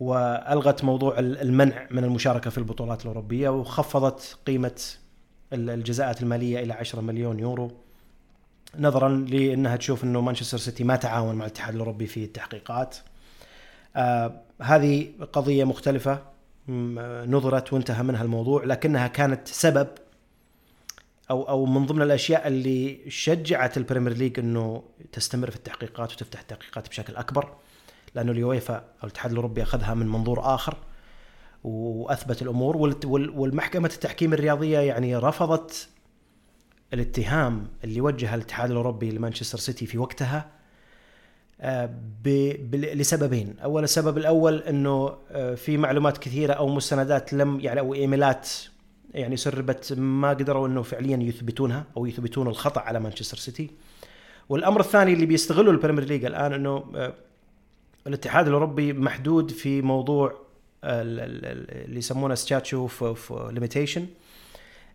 وألغت 0.00 0.84
موضوع 0.84 1.18
المنع 1.18 1.86
من 1.90 2.04
المشاركة 2.04 2.50
في 2.50 2.58
البطولات 2.58 3.02
الأوروبية 3.02 3.48
وخفضت 3.48 4.38
قيمة 4.46 4.80
الجزاءات 5.52 6.22
المالية 6.22 6.62
إلى 6.62 6.72
10 6.72 7.00
مليون 7.00 7.38
يورو 7.38 7.70
نظرا 8.78 9.08
لأنها 9.08 9.76
تشوف 9.76 10.04
إنه 10.04 10.20
مانشستر 10.20 10.58
سيتي 10.58 10.84
ما 10.84 10.96
تعاون 10.96 11.34
مع 11.34 11.44
الاتحاد 11.44 11.74
الأوروبي 11.74 12.06
في 12.06 12.24
التحقيقات. 12.24 12.96
هذه 14.60 15.08
قضية 15.32 15.64
مختلفة 15.64 16.22
نظرت 17.26 17.72
وانتهى 17.72 18.02
منها 18.02 18.22
الموضوع 18.22 18.64
لكنها 18.64 19.06
كانت 19.06 19.48
سبب 19.48 19.88
أو 21.30 21.48
أو 21.48 21.66
من 21.66 21.86
ضمن 21.86 22.02
الأشياء 22.02 22.48
اللي 22.48 23.10
شجعت 23.10 23.76
ال 23.76 23.81
Premier 23.81 24.12
League 24.12 24.38
إنه 24.38 24.82
تستمر 25.12 25.50
في 25.50 25.56
التحقيقات 25.56 26.12
وتفتح 26.12 26.40
التحقيقات 26.40 26.88
بشكل 26.88 27.16
أكبر 27.16 27.52
لأنه 28.14 28.32
اليويفا 28.32 28.74
أو 28.74 28.82
الاتحاد 29.04 29.30
الأوروبي 29.30 29.62
أخذها 29.62 29.94
من 29.94 30.06
منظور 30.08 30.54
آخر 30.54 30.76
وأثبت 31.64 32.42
الأمور 32.42 32.96
والمحكمة 33.06 33.90
التحكيم 33.94 34.32
الرياضية 34.32 34.78
يعني 34.78 35.16
رفضت 35.16 35.88
الاتهام 36.92 37.68
اللي 37.84 38.00
وجه 38.00 38.34
الاتحاد 38.34 38.70
الأوروبي 38.70 39.10
لمانشستر 39.10 39.58
سيتي 39.58 39.86
في 39.86 39.98
وقتها 39.98 40.57
لسببين. 42.72 43.54
أول 43.58 43.84
السبب 43.84 44.18
الأول 44.18 44.58
إنه 44.58 45.16
آه، 45.30 45.54
في 45.54 45.76
معلومات 45.76 46.18
كثيرة 46.18 46.52
أو 46.52 46.68
مستندات 46.68 47.32
لم 47.32 47.60
يعني 47.60 47.80
أو 47.80 47.94
إيميلات 47.94 48.48
يعني 49.14 49.36
سربت 49.36 49.92
ما 49.92 50.30
قدروا 50.30 50.66
إنه 50.66 50.82
فعليا 50.82 51.16
يثبتونها 51.16 51.84
أو 51.96 52.06
يثبتون 52.06 52.46
الخطأ 52.48 52.80
على 52.80 53.00
مانشستر 53.00 53.36
سيتي. 53.36 53.70
والأمر 54.48 54.80
الثاني 54.80 55.12
اللي 55.12 55.26
بيستغله 55.26 55.70
ال 55.70 55.74
Premier 55.74 56.04
League 56.04 56.24
الآن 56.24 56.52
إنه 56.52 56.84
آه، 56.96 57.12
الاتحاد 58.06 58.46
الأوروبي 58.46 58.92
محدود 58.92 59.50
في 59.50 59.82
موضوع 59.82 60.48
اللي 60.84 61.98
يسمونه 61.98 62.34
statute 62.34 62.88
of 63.02 63.32
limitation 63.32 64.06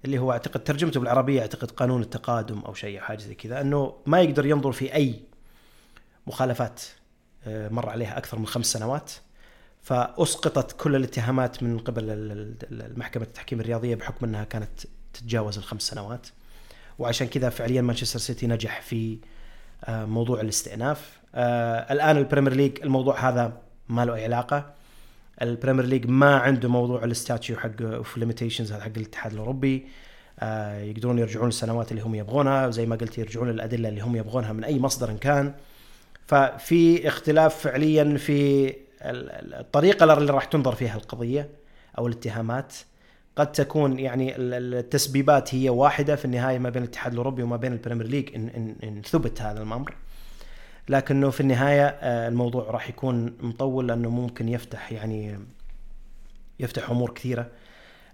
اللي 0.06 0.20
هو 0.20 0.32
أعتقد 0.32 0.64
ترجمته 0.64 1.00
بالعربية 1.00 1.42
أعتقد 1.42 1.72
قانون 1.72 2.02
التقادم 2.02 2.60
أو 2.60 2.74
شيء 2.74 3.00
حاجة 3.00 3.20
زي 3.20 3.36
كذا 3.36 3.62
إنه 3.62 3.94
ما 4.06 4.22
يقدر 4.22 4.46
ينظر 4.46 4.72
في 4.72 4.94
أي 4.94 5.20
مخالفات 6.28 6.82
آه، 7.48 7.70
مر 7.70 7.90
عليها 7.90 8.18
أكثر 8.18 8.40
من 8.40 8.48
خمس 8.48 8.66
سنوات. 8.66 9.12
فأسقطت 9.82 10.76
كل 10.82 10.96
الاتهامات 10.96 11.64
من 11.64 11.80
قبل 11.80 12.04
المحكمة 12.72 13.24
التحكيم 13.24 13.60
الرياضية 13.60 13.96
بحكم 13.96 14.26
أنها 14.26 14.44
كانت 14.44 14.70
تتجاوز 15.14 15.58
الخمس 15.58 15.82
سنوات. 15.82 16.28
وعشان 17.00 17.28
كذا 17.28 17.50
فعليا 17.50 17.82
مانشستر 17.82 18.20
سيتي 18.20 18.48
نجح 18.48 18.82
في 18.82 19.18
آه، 19.86 20.06
موضوع 20.06 20.42
الاستئناف. 20.42 21.20
آه، 21.36 21.94
الآن 21.94 22.18
ال 22.18 22.22
Premier 22.22 22.54
League 22.54 22.82
الموضوع 22.84 23.30
هذا 23.30 23.62
ما 23.90 24.06
له 24.06 24.16
أي 24.16 24.24
علاقة. 24.24 24.74
ال 25.42 25.47
Premier 25.47 25.86
League 25.86 26.08
ما 26.08 26.36
عنده 26.36 26.70
موضوع 26.70 27.04
ال 27.04 27.10
statute 27.11 27.58
حق 27.58 27.82
of 27.82 28.18
limitations 28.18 28.74
حق 28.74 28.92
الاتحاد 28.98 29.34
الأوروبي. 29.34 29.88
يقدرون 30.82 31.20
يرجعون 31.20 31.48
السنوات 31.48 31.92
اللي 31.92 32.02
هم 32.02 32.16
يبغونها 32.16 32.68
وزي 32.68 32.86
ما 32.86 32.96
قلت 32.96 33.18
يرجعون 33.18 33.50
الأدلة 33.50 33.90
اللي 33.90 34.02
هم 34.02 34.16
يبغونها 34.16 34.54
من 34.54 34.64
أي 34.64 34.80
مصدر 34.80 35.14
كان. 35.14 35.54
ففي 36.26 37.08
اختلاف 37.08 37.56
فعليا 37.56 38.18
في 38.18 38.74
الطريقة 39.02 40.14
اللي 40.14 40.34
راح 40.34 40.46
تنظر 40.46 40.76
فيها 40.76 40.96
القضية 40.96 41.50
أو 41.98 42.08
الاتهامات. 42.08 42.74
قد 43.36 43.52
تكون 43.52 44.00
يعني 44.00 44.34
التسبيبات 44.38 45.56
هي 45.56 45.70
واحدة 45.70 46.16
في 46.16 46.26
النهاية 46.26 46.60
ما 46.60 46.70
بين 46.70 46.84
الاتحاد 46.84 47.12
الأوروبي 47.12 47.44
وما 47.44 47.58
بين 47.58 47.74
ال 47.74 47.78
Premier 47.78 48.08
League 48.08 48.36
ان, 48.36 48.48
إن, 48.48 48.76
إن 48.84 49.02
ثبت 49.02 49.42
هذا 49.42 49.64
الأمر. 49.64 49.96
لكنه 50.90 51.30
في 51.30 51.40
النهاية 51.42 51.88
آه، 51.88 52.28
الموضوع 52.28 52.64
راح 52.72 52.90
يكون 52.90 53.38
مطول 53.40 53.88
لأنه 53.88 54.10
ممكن 54.10 54.50
يفتح 54.50 54.92
يعني 54.92 55.40
يفتح 56.60 56.90
أمور 56.90 57.14
كثيرة. 57.14 57.48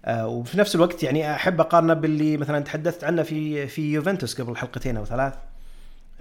آه، 0.04 0.26
وفي 0.26 0.58
نفس 0.58 0.74
الوقت 0.74 1.02
يعني 1.02 1.34
أحب 1.34 1.60
أقارنه 1.60 1.94
باللي 1.94 2.36
مثلا 2.36 2.60
تحدثت 2.60 3.04
عنه 3.04 3.22
في 3.22 3.66
في 3.66 3.92
يوفنتوس 3.92 4.40
قبل 4.40 4.56
حلقتين 4.56 4.96
أو 4.96 5.04
ثلاث. 5.04 5.34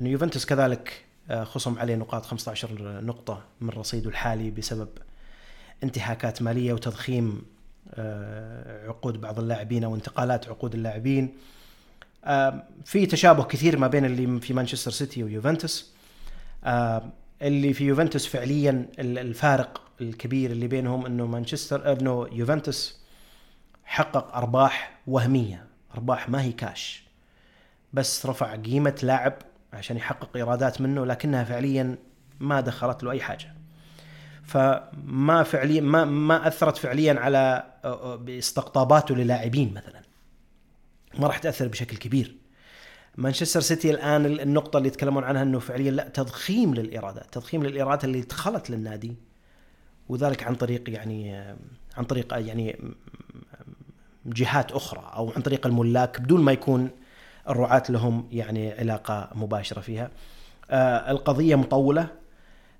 إنه 0.01 0.09
يوفنتوس 0.09 0.45
كذلك 0.45 1.08
خصم 1.31 1.79
عليه 1.79 1.95
نقاط 1.95 2.25
15 2.25 3.01
نقطة 3.01 3.43
من 3.61 3.69
رصيده 3.69 4.09
الحالي 4.09 4.51
بسبب 4.51 4.89
انتهاكات 5.83 6.41
مالية 6.41 6.73
وتضخيم 6.73 7.41
آه، 7.93 8.87
عقود 8.87 9.21
بعض 9.21 9.39
اللاعبين 9.39 9.83
أو 9.83 9.95
انتقالات 9.95 10.47
عقود 10.47 10.73
اللاعبين. 10.73 11.33
آه، 12.25 12.63
في 12.85 13.05
تشابه 13.05 13.43
كثير 13.43 13.77
ما 13.77 13.87
بين 13.87 14.05
اللي 14.05 14.39
في 14.39 14.53
مانشستر 14.53 14.91
سيتي 14.91 15.23
ويوفنتوس. 15.23 15.93
اللي 17.41 17.73
في 17.73 17.85
يوفنتوس 17.85 18.27
فعليا 18.27 18.85
الفارق 18.99 19.81
الكبير 20.01 20.51
اللي 20.51 20.67
بينهم 20.67 21.05
إنه 21.05 21.25
مانشستر 21.25 21.91
إنه 21.91 22.27
يوفنتوس 22.31 22.99
حقق 23.85 24.35
أرباح 24.35 24.99
وهمية 25.07 25.65
أرباح 25.95 26.29
ما 26.29 26.41
هي 26.41 26.51
كاش 26.51 27.03
بس 27.93 28.25
رفع 28.25 28.55
قيمة 28.55 28.99
لاعب 29.03 29.33
عشان 29.73 29.97
يحقق 29.97 30.29
إيرادات 30.35 30.81
منه 30.81 31.05
لكنها 31.05 31.43
فعليا 31.43 31.97
ما 32.39 32.61
دخلت 32.61 33.03
له 33.03 33.11
أي 33.11 33.21
حاجة. 33.21 33.53
فما 34.43 35.43
فعليا 35.43 35.81
ما 35.81 36.05
ما 36.05 36.47
أثرت 36.47 36.77
فعليا 36.77 37.19
على 37.19 37.63
استقطاباته 38.29 39.15
للاعبين 39.15 39.73
مثلا. 39.73 40.01
ما 41.19 41.27
راح 41.27 41.37
تأثر 41.37 41.67
بشكل 41.67 41.97
كبير. 41.97 42.35
مانشستر 43.17 43.59
سيتي 43.59 43.91
الآن 43.91 44.25
النقطة 44.25 44.77
اللي 44.77 44.87
يتكلمون 44.87 45.23
عنها 45.23 45.41
إنه 45.41 45.59
فعليا 45.59 45.91
لا 45.91 46.07
تضخيم 46.07 46.73
للإيرادات. 46.73 47.33
تضخيم 47.33 47.63
للإيرادات 47.63 48.03
اللي 48.03 48.21
دخلت 48.21 48.69
للنادي 48.69 49.15
وذلك 50.09 50.43
عن 50.43 50.55
طريق 50.55 50.89
يعني 50.89 51.35
عن 51.97 52.03
طريق 52.03 52.33
يعني 52.33 52.79
جهات 54.25 54.71
أخرى 54.71 55.11
أو 55.15 55.31
عن 55.31 55.41
طريق 55.41 55.67
الملاك 55.67 56.21
بدون 56.21 56.41
ما 56.41 56.51
يكون 56.51 56.89
الرعاة 57.49 57.83
لهم 57.89 58.27
يعني 58.31 58.71
علاقة 58.71 59.29
مباشرة 59.35 59.81
فيها. 59.81 60.09
آه 60.71 61.11
القضية 61.11 61.55
مطولة. 61.55 62.07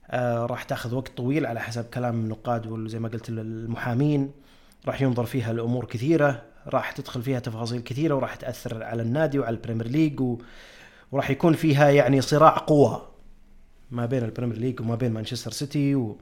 آه 0.08 0.46
راح 0.46 0.64
تاخذ 0.64 0.96
وقت 0.96 1.12
طويل 1.18 1.46
على 1.46 1.60
حسب 1.60 1.86
كلام 1.86 2.16
النقاد 2.16 2.68
وزي 2.68 3.00
ما 3.00 3.10
قلت 3.10 3.30
المحامين. 3.30 4.32
راح 4.88 5.02
ينظر 5.02 5.26
فيها 5.26 5.54
لأمور 5.54 5.86
كثيرة 5.86 6.42
راح 6.68 6.92
تدخل 6.92 7.22
فيها 7.22 7.40
تفاصيل 7.40 7.82
كثيرة 7.82 8.16
وراح 8.16 8.36
تأثر 8.36 8.84
على 8.84 9.02
النادي 9.02 9.40
وعلى 9.40 9.56
ال 9.56 9.60
Premier 9.60 9.88
League 9.88 10.22
و... 10.22 10.38
وراح 11.12 11.30
يكون 11.30 11.54
فيها 11.54 11.90
يعني 11.90 12.22
صراع 12.22 12.58
قوى 12.58 13.08
ما 13.92 14.06
بين 14.06 14.24
ال 14.24 14.28
Premier 14.28 14.58
League 14.58 14.82
وما 14.82 14.96
بين 14.96 15.12
مانشستر 15.12 15.52
سيتي 15.52 15.96
و... 15.96 16.18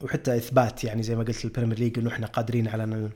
وحتى 0.00 0.36
إثبات 0.36 0.84
يعني 0.84 1.02
زي 1.02 1.16
ما 1.16 1.24
قلت 1.24 1.44
ال 1.44 1.48
Premier 1.48 1.78
League 1.78 1.98
إنه 1.98 2.10
إحنا 2.10 2.26
قادرين 2.26 2.68
على 2.68 2.84
ان 2.84 3.10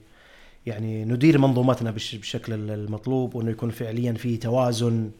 يعني 0.68 1.04
ندير 1.04 1.38
منظومتنا 1.38 1.90
بالشكل 1.90 2.70
المطلوب 2.70 3.35
وإنه 3.35 3.50
يكون 3.50 3.70
فعليا 3.70 4.12
في 4.12 4.37
توازن 4.37 5.11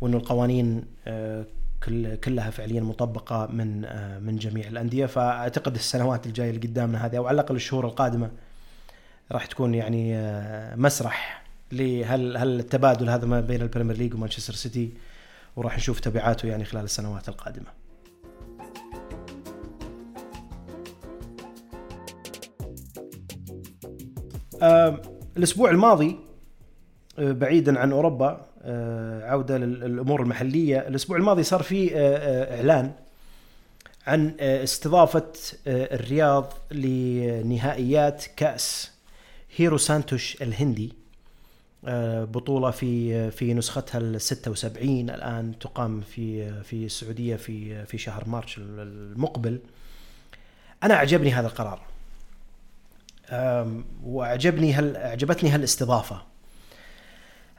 وإنه 0.00 0.16
القوانين 0.16 0.84
آه، 1.06 1.46
كلها 2.24 2.50
فعليا 2.50 2.80
مطبقة 2.80 3.46
من 3.46 3.84
آه، 3.84 4.18
من 4.18 4.36
جميع 4.36 4.68
الأندية 4.68 5.06
فأعتقد 5.06 5.74
السنوات 5.74 6.26
الجاية 6.26 6.50
اللي 6.50 6.60
قدامنا 6.60 7.06
هذه 7.06 7.16
أو 7.16 7.26
على 7.26 7.34
الأقل 7.34 7.56
الشهور 7.56 7.86
القادمة 7.86 8.30
راح 9.32 9.46
تكون 9.46 9.74
يعني 9.74 10.16
آه، 10.16 10.76
مسرح 10.76 11.44
لهل 11.72 12.36
هل 12.36 12.60
التبادل 12.60 13.10
هذا 13.10 13.26
ما 13.26 13.40
بين 13.40 13.62
ال 13.62 13.66
Premier 13.66 13.96
League 13.96 14.14
ومانشستر 14.14 14.52
سيتي 14.52 14.92
وراح 15.56 15.76
نشوف 15.76 16.00
تبعاته 16.00 16.48
يعني 16.48 16.64
خلال 16.64 16.84
السنوات 16.84 17.28
القادمة. 17.28 17.81
الأسبوع 25.36 25.70
الماضي 25.70 26.16
آه، 27.18 27.32
بعيدا 27.32 27.78
عن 27.78 27.92
أوروبا 27.92 28.46
آه، 28.62 29.30
عودة 29.30 29.58
للأمور 29.58 30.22
المحلية 30.22 30.78
الأسبوع 30.88 31.16
الماضي 31.16 31.42
صار 31.42 31.62
في 31.62 31.96
آه، 31.96 32.56
إعلان 32.56 32.92
عن 34.06 34.34
استضافة 34.40 35.32
الرياض 35.66 36.52
لنهائيات 36.70 38.24
كأس 38.36 38.90
هيرو 39.56 39.78
سانتوش 39.78 40.42
الهندي. 40.42 40.92
بطولة 42.24 42.70
في 42.70 43.30
في 43.30 43.54
نسختها 43.54 43.98
ال 43.98 44.20
76 44.20 45.10
الآن 45.10 45.58
تقام 45.58 46.00
في 46.00 46.52
في 46.62 46.84
السعودية 46.84 47.36
في 47.36 47.84
في 47.86 47.98
شهر 47.98 48.28
مارس 48.28 48.58
المقبل. 48.58 49.58
أنا 50.82 50.94
أعجبني 50.94 51.32
هذا 51.32 51.46
القرار. 51.46 51.91
وأعجبني 54.04 54.72
هل 54.72 54.96
أعجبتني 54.96 55.50
هالاستضافة. 55.50 56.22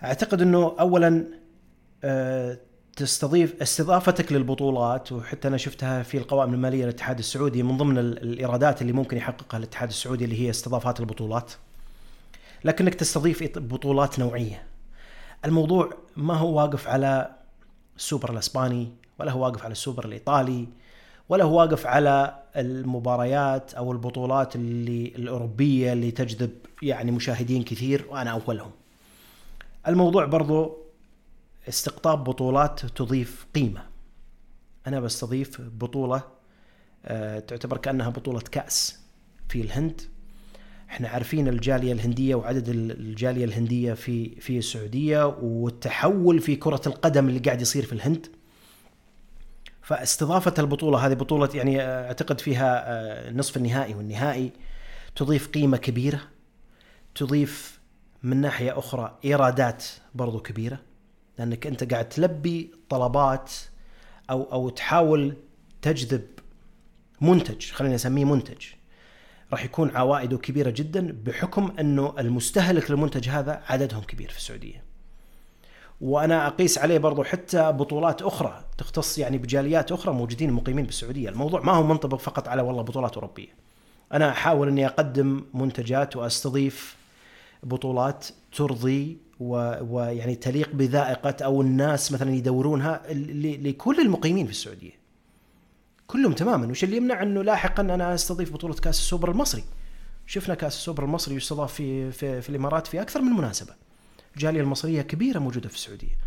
أعتقد 0.03 0.41
إنه 0.41 0.75
اولا 0.79 1.25
أه، 2.03 2.57
تستضيف 2.95 3.61
استضافتك 3.61 4.31
للبطولات 4.31 5.11
وحتى 5.11 5.47
أنا 5.47 5.57
شفتها 5.57 6.03
في 6.03 6.17
القوائم 6.17 6.53
المالية 6.53 6.83
للاتحاد 6.83 7.19
السعودي 7.19 7.63
من 7.63 7.77
ضمن 7.77 7.97
الإيرادات 7.97 8.81
اللي 8.81 8.93
ممكن 8.93 9.17
يحققها 9.17 9.57
الاتحاد 9.57 9.89
السعودي 9.89 10.25
اللي 10.25 10.41
هي 10.41 10.49
استضافات 10.49 10.99
البطولات. 10.99 11.51
لكنك 12.63 12.95
تستضيف 12.95 13.57
بطولات 13.57 14.19
نوعية. 14.19 14.63
الموضوع 15.45 15.93
ما 16.17 16.33
هو 16.33 16.57
واقف 16.57 16.87
على 16.87 17.35
السوبر 17.97 18.31
الإسباني 18.31 18.91
ولا 19.19 19.31
هو 19.31 19.43
واقف 19.43 19.63
على 19.63 19.71
السوبر 19.71 20.05
الإيطالي 20.05 20.67
ولا 21.33 21.43
هو 21.43 21.59
واقف 21.59 21.87
على 21.87 22.43
المباريات 22.55 23.73
أو 23.73 23.91
البطولات 23.91 24.55
اللي 24.55 25.13
الأوروبية 25.15 25.93
اللي 25.93 26.11
تجذب 26.11 26.51
يعني 26.81 27.11
مشاهدين 27.11 27.63
كثير 27.63 28.05
وأنا 28.09 28.29
أولهم. 28.29 28.71
الموضوع 29.87 30.25
برضو 30.25 30.77
استقطاب 31.69 32.23
بطولات 32.23 32.85
تضيف 32.85 33.45
قيمة. 33.55 33.81
أنا 34.87 34.99
بستضيف 34.99 35.61
بطولة 35.61 36.23
آه، 37.05 37.39
تعتبر 37.39 37.77
كأنها 37.77 38.09
بطولة 38.09 38.39
كأس 38.39 38.99
في 39.49 39.61
الهند. 39.61 40.01
إحنا 40.89 41.09
عارفين 41.09 41.47
الجالية 41.47 41.93
الهندية 41.93 42.35
وعدد 42.35 42.69
الجالية 42.69 43.45
الهندية 43.45 43.93
في 43.93 44.35
في 44.35 44.57
السعودية 44.57 45.25
والتحول 45.25 46.39
في 46.39 46.55
كرة 46.55 46.81
القدم 46.87 47.27
اللي 47.29 47.39
قاعد 47.39 47.61
يصير 47.61 47.85
في 47.85 47.93
الهند. 47.93 48.27
فاستضافة 49.83 50.53
البطولة 50.59 51.05
هذه 51.05 51.13
بطولة 51.13 51.49
يعني 51.53 51.81
أعتقد 51.81 52.41
فيها 52.41 52.83
آه، 52.87 53.31
نصف 53.31 53.57
النهائي 53.57 53.95
والنهائي 53.95 54.51
تضيف 55.15 55.47
قيمة 55.47 55.77
كبيرة 55.77 56.21
تضيف 57.15 57.79
من 58.23 58.41
ناحية 58.41 58.79
أخرى 58.79 59.17
إيرادات 59.25 59.85
برضو 60.15 60.39
كبيرة 60.39 60.79
لأنك 61.37 61.67
أنت 61.67 61.93
قاعد 61.93 62.09
تلبي 62.09 62.71
طلبات 62.89 63.51
أو 64.29 64.43
أو 64.43 64.69
تحاول 64.69 65.35
تجذب 65.81 66.27
منتج 67.21 67.71
خلينا 67.71 67.95
نسميه 67.95 68.25
منتج 68.25 68.65
راح 69.51 69.65
يكون 69.65 69.95
عوائده 69.95 70.37
كبيرة 70.37 70.69
جدا 70.69 71.17
بحكم 71.23 71.75
أنه 71.79 72.15
المستهلك 72.19 72.91
للمنتج 72.91 73.29
هذا 73.29 73.63
عددهم 73.67 74.01
كبير 74.01 74.29
في 74.29 74.37
السعودية. 74.37 74.82
وأنا 76.03 76.47
أقيس 76.47 76.77
عليه 76.77 76.97
برضو 76.97 77.23
حتى 77.23 77.71
بطولات 77.71 78.21
أخرى 78.21 78.65
تختص 78.77 79.17
يعني 79.17 79.37
بجاليات 79.37 79.91
أخرى 79.91 80.13
موجودين 80.13 80.51
مقيمين 80.51 80.85
بالسعودية، 80.85 81.29
الموضوع 81.29 81.61
ما 81.61 81.71
هو 81.71 81.83
منطبق 81.83 82.19
فقط 82.19 82.47
على 82.47 82.61
والله 82.61 82.81
بطولات 82.81 83.13
أوروبية. 83.13 83.47
أنا 84.13 84.29
أحاول 84.29 84.67
إني 84.67 84.85
أقدم 84.85 85.45
منتجات 85.53 86.15
وأستضيف 86.15 86.97
بطولات 87.63 88.27
ترضي 88.51 89.17
ويعني 89.39 90.35
تليق 90.35 90.69
بذائقة 90.73 91.45
أو 91.45 91.61
الناس 91.61 92.11
مثلا 92.11 92.35
يدورونها 92.35 93.01
لكل 93.63 93.99
المقيمين 93.99 94.45
في 94.45 94.51
السعودية. 94.51 95.03
كلهم 96.07 96.33
تماما 96.33 96.67
وش 96.67 96.83
اللي 96.83 96.97
يمنع 96.97 97.23
إنه 97.23 97.41
لاحقا 97.41 97.83
أنا 97.83 98.13
أستضيف 98.13 98.53
بطولة 98.53 98.73
كأس 98.73 98.99
السوبر 98.99 99.31
المصري 99.31 99.63
شفنا 100.27 100.55
كأس 100.55 100.75
السوبر 100.75 101.03
المصري 101.03 101.35
يستضاف 101.35 101.73
في, 101.73 102.11
في 102.11 102.41
في 102.41 102.49
الإمارات 102.49 102.87
في 102.87 103.01
أكثر 103.01 103.21
من 103.21 103.31
مناسبة 103.31 103.82
الجاليه 104.35 104.61
المصرية 104.61 105.01
كبيرة 105.01 105.39
موجودة 105.39 105.69
في 105.69 105.75
السعودية. 105.75 106.17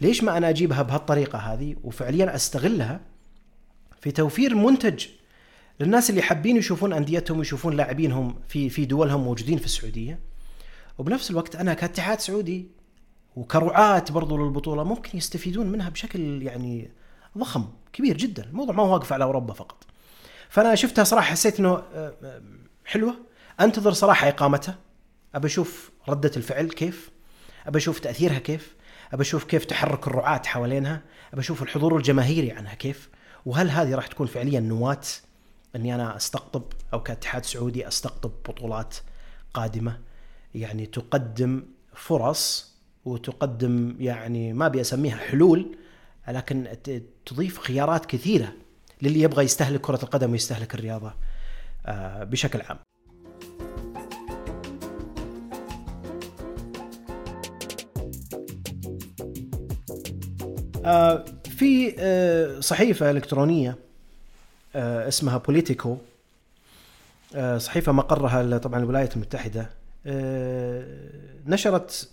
ليش 0.00 0.24
ما 0.24 0.36
أنا 0.36 0.48
أجيبها 0.48 0.82
بهالطريقة 0.82 1.38
هذه 1.38 1.76
وفعليا 1.84 2.34
أستغلها 2.34 3.00
في 4.00 4.10
توفير 4.10 4.54
منتج 4.54 5.06
للناس 5.80 6.10
اللي 6.10 6.22
حابين 6.22 6.56
يشوفون 6.56 6.92
أنديتهم 6.92 7.38
ويشوفون 7.38 7.76
لاعبينهم 7.76 8.34
في 8.48 8.70
في 8.70 8.84
دولهم 8.84 9.24
موجودين 9.24 9.58
في 9.58 9.64
السعودية؟ 9.64 10.18
وبنفس 10.98 11.30
الوقت 11.30 11.56
أنا 11.56 11.74
كاتحاد 11.74 12.20
سعودي 12.20 12.68
وكرعاة 13.36 14.04
برضو 14.10 14.36
للبطولة 14.36 14.84
ممكن 14.84 15.18
يستفيدون 15.18 15.66
منها 15.66 15.88
بشكل 15.88 16.42
يعني 16.42 16.90
ضخم 17.38 17.64
كبير 17.92 18.16
جدا. 18.16 18.44
الموضوع 18.44 18.74
ما 18.74 18.82
هو 18.82 18.92
واقف 18.92 19.12
على 19.12 19.24
أوروبا 19.24 19.52
فقط. 19.52 19.84
فأنا 20.48 20.74
شفتها 20.74 21.04
صراحة 21.04 21.30
حسيت 21.30 21.60
إنه 21.60 21.68
آه، 21.68 22.14
آه، 22.22 22.42
حلوة. 22.84 23.14
أنتظر 23.60 23.92
صراحة 23.92 24.28
إقامتها. 24.28 24.78
ابى 25.34 25.46
أشوف 25.46 25.90
ردة 26.08 26.30
الفعل 26.36 26.68
كيف؟ 26.68 27.10
ابى 27.66 27.78
أشوف 27.78 27.98
تأثيرها 27.98 28.38
كيف؟ 28.38 28.74
ابى 29.12 29.22
أشوف 29.22 29.44
كيف 29.44 29.64
تحرك 29.64 30.06
الرعاة 30.06 30.42
حوالينها؟ 30.46 31.02
ابى 31.32 31.40
أشوف 31.40 31.62
الحضور 31.62 31.96
الجماهيري 31.96 32.52
عنها 32.52 32.74
كيف؟ 32.74 33.08
وهل 33.46 33.70
هذه 33.70 33.94
راح 33.94 34.06
تكون 34.06 34.26
فعليا 34.26 34.60
نواة 34.60 35.00
إني 35.76 35.94
أنا 35.94 36.16
أستقطب 36.16 36.64
أو 36.92 37.02
كاتحاد 37.02 37.44
سعودي 37.44 37.88
أستقطب 37.88 38.30
بطولات 38.48 38.96
قادمة؟ 39.54 39.98
يعني 40.54 40.86
تقدم 40.86 41.62
فرص 41.94 42.72
وتقدم 43.04 43.96
يعني 43.98 44.52
ما 44.52 44.66
أبي 44.66 44.80
أسميها 44.80 45.16
حلول 45.16 45.76
لكن 46.28 46.68
تضيف 47.26 47.58
خيارات 47.58 48.06
كثيرة 48.06 48.52
للي 49.02 49.20
يبغى 49.20 49.44
يستهلك 49.44 49.80
كرة 49.80 50.02
القدم 50.02 50.32
ويستهلك 50.32 50.74
الرياضة 50.74 51.14
آه، 51.86 52.24
بشكل 52.24 52.60
عام. 52.60 52.78
في 61.44 61.94
آه، 61.98 62.60
صحيفة 62.60 63.10
إلكترونية 63.10 63.76
اسمها 64.74 65.38
بوليتيكو. 65.38 65.96
صحيفة 67.56 67.92
مقرها 67.92 68.58
طبعا 68.58 68.80
الولايات 68.80 69.16
المتحدة. 69.16 69.70
نشرت 71.46 72.08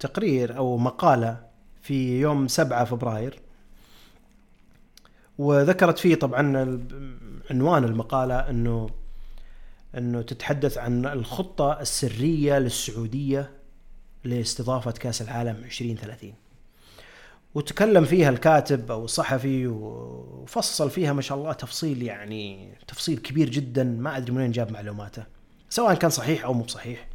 تقرير 0.00 0.56
أو 0.56 0.76
مقالة 0.76 1.36
في 1.82 2.20
يوم 2.20 2.48
7 2.48 2.84
فبراير. 2.84 3.38
وذكرت 5.38 5.98
فيه 5.98 6.14
طبعا 6.14 6.78
عنوان 7.50 7.84
المقالة 7.84 8.50
إنه 8.50 8.90
إنه 9.96 10.22
تتحدث 10.22 10.78
عن 10.78 11.06
الخطة 11.06 11.80
السرية 11.80 12.58
للسعودية 12.58 13.50
لاستضافة 14.24 14.90
كأس 14.90 15.22
العالم 15.22 15.56
2030 15.64 16.32
وتكلم 17.54 18.04
فيها 18.04 18.30
الكاتب 18.30 18.90
أو 18.90 19.04
الصحفي 19.04 19.66
وفصل 19.66 20.90
فيها 20.90 21.12
ما 21.12 21.22
شاء 21.22 21.38
الله 21.38 21.52
تفصيل 21.52 22.02
يعني 22.02 22.72
تفصيل 22.88 23.18
كبير 23.18 23.48
جدا 23.48 23.84
ما 23.84 24.16
أدري 24.16 24.32
من 24.32 24.38
وين 24.38 24.52
جاب 24.52 24.72
معلوماته 24.72 25.24
سواء 25.70 25.94
كان 25.94 26.10
صحيح 26.10 26.44
أو 26.44 26.52
مو 26.52 26.66
صحيح. 26.66 27.08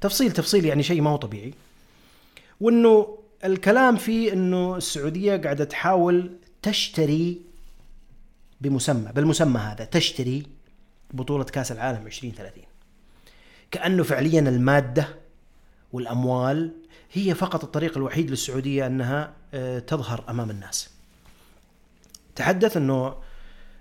تفصيل 0.00 0.32
تفصيل 0.32 0.64
يعني 0.64 0.82
شيء 0.82 1.00
ما 1.00 1.10
هو 1.10 1.16
طبيعي. 1.16 1.54
وإنه 2.60 3.18
الكلام 3.44 3.96
فيه 3.96 4.32
إنه 4.32 4.76
السعودية 4.76 5.36
قاعدة 5.36 5.64
تحاول 5.64 6.30
تشتري 6.62 7.40
بمسمى 8.60 9.12
بالمسمى 9.12 9.60
هذا 9.60 9.84
تشتري 9.84 10.46
بطولة 11.14 11.44
كأس 11.44 11.72
العالم 11.72 12.06
2030 12.06 12.64
كأنه 13.70 14.02
فعليا 14.02 14.40
المادة 14.40 15.08
والأموال 15.92 16.72
هي 17.12 17.34
فقط 17.34 17.64
الطريق 17.64 17.96
الوحيد 17.96 18.30
للسعودية 18.30 18.86
أنها 18.86 19.32
آه، 19.54 19.78
تظهر 19.78 20.24
أمام 20.28 20.50
الناس. 20.50 20.90
تحدث 22.34 22.76
أنه 22.76 23.14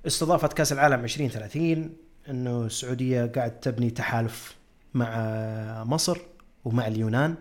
استضافه 0.08 0.48
كأس 0.48 0.72
العالم 0.74 1.04
2030 1.04 1.90
أنه 2.30 2.66
السعودية 2.66 3.26
قاعد 3.26 3.60
تبني 3.60 3.90
تحالف 3.90 4.56
مع 4.94 5.84
مصر 5.84 6.18
ومع 6.66 6.88
اليونان 6.88 7.36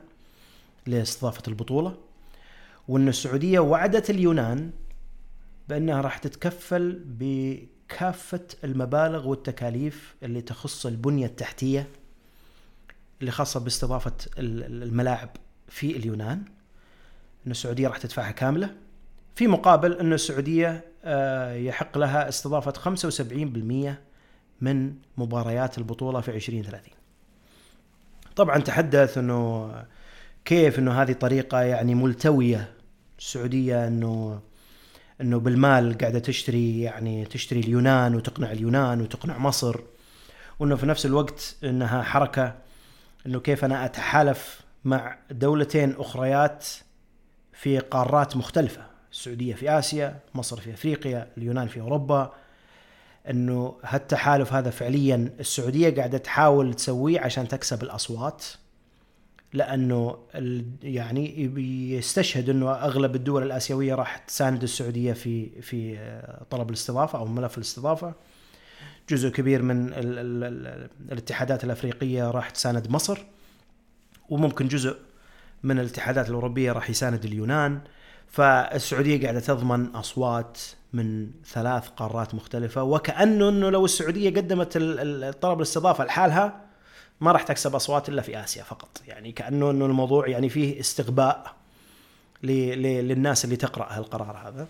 لاستضافة 0.87 1.42
البطولة 1.49 1.97
وأن 2.88 3.09
السعودية 3.09 3.59
وعدت 3.59 4.11
اليونان 4.11 4.70
بأنها 5.68 6.01
راح 6.01 6.18
تتكفل 6.18 7.03
بكافة 7.05 8.47
المبالغ 8.64 9.29
والتكاليف 9.29 10.14
اللي 10.23 10.40
تخص 10.40 10.87
البنية 10.87 11.27
التحتية 11.27 11.88
اللي 13.20 13.31
خاصة 13.31 13.61
باستضافة 13.61 14.12
الملاعب 14.38 15.31
في 15.74 15.96
اليونان 15.96 16.42
إن 17.46 17.50
السعودية 17.50 17.88
راح 17.88 17.98
تدفعها 17.98 18.30
كاملة. 18.30 18.74
في 19.34 19.46
مقابل 19.46 19.92
إن 19.92 20.12
السعودية 20.12 20.84
آه، 21.04 21.54
يحق 21.54 21.98
لها 21.98 22.28
استضافة 22.28 22.72
75% 22.72 23.94
من 24.60 24.94
مباريات 25.16 25.78
البطولة 25.78 26.20
في 26.20 26.30
2030 26.30 26.82
طبعا 28.37 28.58
تحدث 28.58 29.18
إنه 29.18 29.72
كيف 30.44 30.78
إنه 30.78 31.02
هذه 31.02 31.12
طريقة 31.12 31.60
يعني 31.60 31.94
ملتوية 31.94 32.72
السعودية 33.18 33.87
إنه 33.87 34.40
إنه 35.20 35.38
بالمال 35.38 35.98
قاعدة 35.98 36.18
تشتري 36.18 36.80
يعني 36.80 37.24
تشتري 37.24 37.60
اليونان 37.60 38.14
وتقنع 38.14 38.52
اليونان 38.52 39.00
وتقنع 39.00 39.38
مصر 39.38 39.80
وإنه 40.58 40.76
في 40.76 40.87
نفس 40.87 41.06
الوقت 41.06 41.56
إنها 41.64 42.02
حركة 42.02 42.54
إنه 43.26 43.40
كيف 43.40 43.64
أنا 43.64 43.84
أتحالف 43.84 44.63
مع 44.85 45.18
دولتين 45.31 45.94
أخريات 45.99 46.66
في 47.53 47.79
قارات 47.79 48.37
مختلفة 48.37 48.87
السعودية 49.12 49.55
في 49.55 49.70
آسيا 49.70 50.20
مصر 50.35 50.61
في 50.61 50.75
أفريقيا 50.75 51.29
اليونان 51.38 51.68
في 51.68 51.81
أوروبا. 51.81 52.33
إنه 53.31 53.77
هالتحالف 53.83 54.53
هذا 54.53 54.70
فعليا 54.70 55.31
السعودية 55.40 55.97
قاعدة 55.97 56.18
تحاول 56.18 56.75
تسويه 56.75 57.20
عشان 57.20 57.49
تكسب 57.49 57.83
الأصوات 57.83 58.44
لأنه 59.53 60.18
يعني 60.83 61.44
يستشهد 61.97 62.51
إنه 62.51 62.73
أغلب 62.73 63.16
الدول 63.16 63.42
الآسيوية 63.42 63.94
راح 63.94 64.18
تساند 64.18 64.62
السعودية 64.62 65.12
في 65.12 65.62
في 65.62 65.99
طلب 66.51 66.68
الاستضافة 66.68 67.18
أو 67.18 67.27
ملف 67.27 67.57
الاستضافة. 67.57 68.14
جزء 69.11 69.29
كبير 69.29 69.62
من 69.62 69.92
ال 69.92 70.18
ال 70.18 70.44
ال 70.44 70.88
الاتحادات 71.12 71.64
الأفريقية 71.64 72.31
راح 72.31 72.51
تساند 72.51 72.90
مصر. 72.90 73.18
وممكن 74.28 74.68
جزء 74.68 74.96
من 75.62 75.78
الاتحادات 75.78 76.28
الأوروبية 76.28 76.72
راح 76.72 76.90
يساند 76.90 77.24
اليونان. 77.24 77.80
فالسعودية 78.28 79.22
قاعدة 79.22 79.40
تضمن 79.40 79.87
أصوات 79.87 80.58
من 80.92 81.30
ثلاث 81.46 81.88
قارات 81.88 82.34
مختلفة 82.34 82.82
وكأنه 82.82 83.48
إنه 83.48 83.70
لو 83.70 83.84
السعودية 83.84 84.30
قدمت 84.30 84.72
الطلب 84.76 85.56
الاستضافه 85.58 86.04
لحالها 86.04 86.60
ما 87.20 87.32
راح 87.32 87.42
تكسب 87.42 87.74
أصوات 87.74 88.08
إلا 88.08 88.22
في 88.22 88.40
آسيا 88.44 88.62
فقط. 88.62 89.02
يعني 89.08 89.32
كأنه 89.32 89.70
إنه 89.70 89.87
الموضوع 89.87 90.28
يعني 90.28 90.48
فيه 90.48 90.80
استغباء 90.80 91.54
للناس 92.42 93.44
اللي 93.44 93.56
تقرأ 93.56 93.87
هالقرار 93.90 94.37
هذا. 94.48 94.66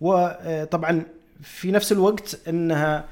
وطبعا 0.00 1.02
في 1.42 1.72
نفس 1.72 1.92
الوقت 1.92 2.40
إنها 2.48 3.04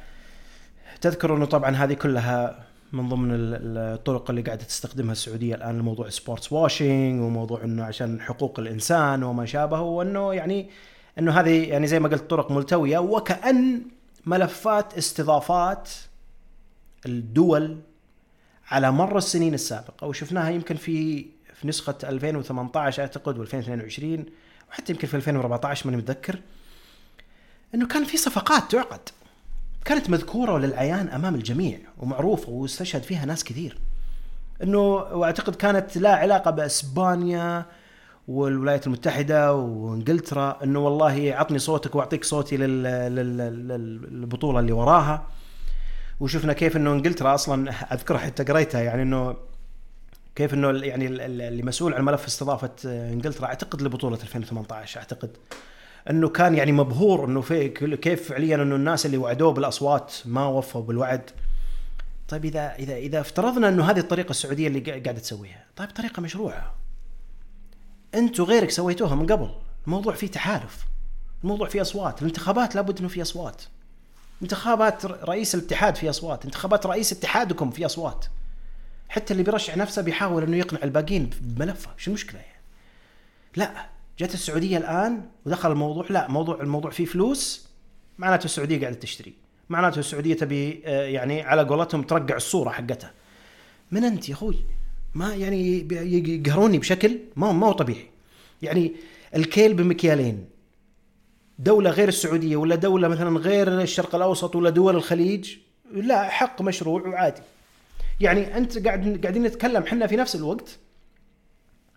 تذكر 1.00 1.36
إنه 1.36 1.44
طبعا 1.44 1.70
هذه 1.70 1.94
كلها 1.94 2.64
من 2.92 3.08
ضمن 3.08 3.30
الطرق 3.32 4.30
اللي 4.30 4.42
قاعدة 4.42 4.64
تستخدمها 4.64 5.12
السعودية 5.12 5.54
الآن 5.54 5.78
لموضوع 5.78 6.08
sportswashing 6.08 7.22
وموضوع 7.22 7.64
إنه 7.64 7.84
عشان 7.84 8.20
حقوق 8.20 8.60
الإنسان 8.60 9.22
وما 9.22 9.46
شابه 9.46 9.80
وإنه 9.80 10.34
يعني 10.34 10.70
إنه 11.18 11.32
هذه 11.40 11.68
يعني 11.68 11.86
زي 11.86 12.00
ما 12.00 12.08
قلت 12.08 12.30
طرق 12.30 12.50
ملتوية 12.50 12.98
وكأن 12.98 13.82
ملفات 14.26 14.98
استضافات 14.98 15.90
الدول 17.06 17.78
على 18.68 18.92
مر 18.92 19.18
السنين 19.18 19.54
السابقة. 19.54 20.06
وشفناها 20.06 20.50
يمكن 20.50 20.74
في 20.76 21.26
في 21.54 21.68
نسخة 21.68 21.94
2018 22.04 23.02
أعتقد 23.02 23.48
و2022 23.48 24.30
وحتى 24.70 24.92
يمكن 24.92 25.08
في 25.08 25.14
2014 25.16 25.86
ماني 25.86 26.02
متذكر 26.02 26.38
إنه 27.74 27.86
كان 27.86 28.04
في 28.04 28.16
صفقات 28.16 28.72
تعقد. 28.72 29.08
كانت 29.84 30.10
مذكورة 30.10 30.58
للعيان 30.58 31.08
أمام 31.08 31.34
الجميع 31.34 31.78
ومعروفه 31.98 32.50
واستشهد 32.50 33.02
فيها 33.02 33.24
ناس 33.24 33.44
كثير. 33.44 33.78
إنه 34.62 34.80
وأعتقد 34.94 35.54
كانت 35.54 35.96
لا 35.96 36.14
علاقة 36.14 36.50
بأسبانيا 36.50 37.66
والولايات 38.28 38.86
المتحدة 38.86 39.54
وإنجلترا 39.54 40.58
إنه 40.64 40.78
والله 40.78 41.34
عطني 41.36 41.58
صوتك 41.58 41.94
وأعطيك 41.94 42.24
صوتي 42.24 42.56
للبطولة 44.16 44.60
اللي 44.60 44.72
وراها. 44.72 45.26
وشفنا 46.20 46.52
كيف 46.52 46.76
إنه 46.76 46.92
إنجلترا 46.92 47.34
أصلا 47.34 47.70
اذكر 47.70 48.18
حتى 48.18 48.44
قريتها 48.44 48.80
يعني 48.80 49.02
إنه 49.02 49.36
كيف 50.34 50.54
إنه 50.54 50.68
يعني 50.68 51.06
اللي 51.06 51.62
مسؤول 51.62 51.94
عن 51.94 52.04
ملف 52.04 52.26
استضافة 52.26 52.70
إنجلترا 52.84 53.46
أعتقد 53.46 53.82
لبطولة 53.82 54.18
2018 54.22 55.00
أعتقد. 55.00 55.36
انه 56.10 56.28
كان 56.28 56.54
يعني 56.54 56.72
مبهور 56.72 57.24
انه 57.24 57.40
في 57.40 57.68
كيف 57.96 58.28
فعليا 58.28 58.56
انه 58.56 58.76
الناس 58.76 59.06
اللي 59.06 59.16
وعدوه 59.16 59.52
بالأصوات 59.52 60.14
ما 60.24 60.46
وفوا 60.46 60.82
بالوعد. 60.82 61.30
طيب 62.28 62.44
اذا 62.44 62.74
اذا 62.74 62.96
إذا 62.96 63.20
افترضنا 63.20 63.68
إنه 63.68 63.90
هذه 63.90 63.98
الطريقة 63.98 64.30
السعودية 64.30 64.68
اللي 64.68 64.80
قاعدة 64.80 65.12
تسويها. 65.12 65.64
طيب 65.76 65.88
طريقة 65.88 66.22
مشروعة. 66.22 66.74
أنتم 68.14 68.44
غيرك 68.44 68.70
سويتوها 68.70 69.14
من 69.14 69.26
قبل. 69.26 69.50
الموضوع 69.86 70.14
فيه 70.14 70.26
تحالف. 70.26 70.86
الموضوع 71.42 71.68
فيه 71.68 71.80
أصوات. 71.80 72.22
الانتخابات 72.22 72.74
لابد 72.74 72.98
إنه 72.98 73.08
فيه 73.08 73.22
أصوات. 73.22 73.62
انتخابات 74.42 75.06
رئيس 75.06 75.54
الاتحاد 75.54 75.96
فيه 75.96 76.10
أصوات. 76.10 76.44
انتخابات 76.44 76.86
رئيس 76.86 77.12
اتحادكم 77.12 77.70
فيه 77.70 77.86
أصوات. 77.86 78.26
حتى 79.08 79.32
اللي 79.32 79.42
بيرشح 79.42 79.76
نفسه 79.76 80.02
بيحاول 80.02 80.42
إنه 80.42 80.56
يقنع 80.56 80.80
الباقيين 80.82 81.30
بملفه. 81.40 81.90
شو 81.96 82.10
المشكلة 82.10 82.40
يعني؟ 82.40 82.62
لا. 83.56 83.91
جت 84.18 84.34
السعودية 84.34 84.78
الآن 84.78 85.22
ودخل 85.46 85.72
الموضوع 85.72 86.06
لا 86.10 86.28
موضوع 86.28 86.60
الموضوع 86.60 86.90
فيه 86.90 87.04
فلوس 87.04 87.68
معناته 88.18 88.44
السعودية 88.44 88.80
قاعدة 88.80 88.96
تشتري. 88.96 89.32
معناته 89.68 89.98
السعودية 89.98 90.34
تبي 90.34 90.82
آه، 90.84 91.04
يعني 91.04 91.42
على 91.42 91.62
قولتهم 91.62 92.02
ترقع 92.02 92.36
الصورة 92.36 92.70
حقتها. 92.70 93.12
من 93.90 94.04
أنت 94.04 94.28
يا 94.28 94.34
أخوي؟ 94.34 94.56
ما 95.14 95.34
يعني 95.34 95.88
يقهروني 95.90 96.78
بشكل 96.78 97.18
ما 97.36 97.52
ما 97.52 97.66
هو 97.66 97.72
طبيعي. 97.72 98.06
يعني 98.62 98.92
الكيل 99.36 99.74
بمكيالين. 99.74 100.44
دولة 101.58 101.90
غير 101.90 102.08
السعودية 102.08 102.56
ولا 102.56 102.74
دولة 102.74 103.08
مثلا 103.08 103.38
غير 103.38 103.80
الشرق 103.80 104.14
الأوسط 104.14 104.56
ولا 104.56 104.70
دول 104.70 104.96
الخليج 104.96 105.56
لا 105.92 106.28
حق 106.28 106.62
مشروع 106.62 107.02
وعادي. 107.08 107.42
يعني 108.20 108.56
أنت 108.56 108.86
قاعد 108.86 109.20
قاعدين 109.22 109.42
نتكلم 109.42 109.82
إحنا 109.82 110.06
في 110.06 110.16
نفس 110.16 110.36
الوقت 110.36 110.78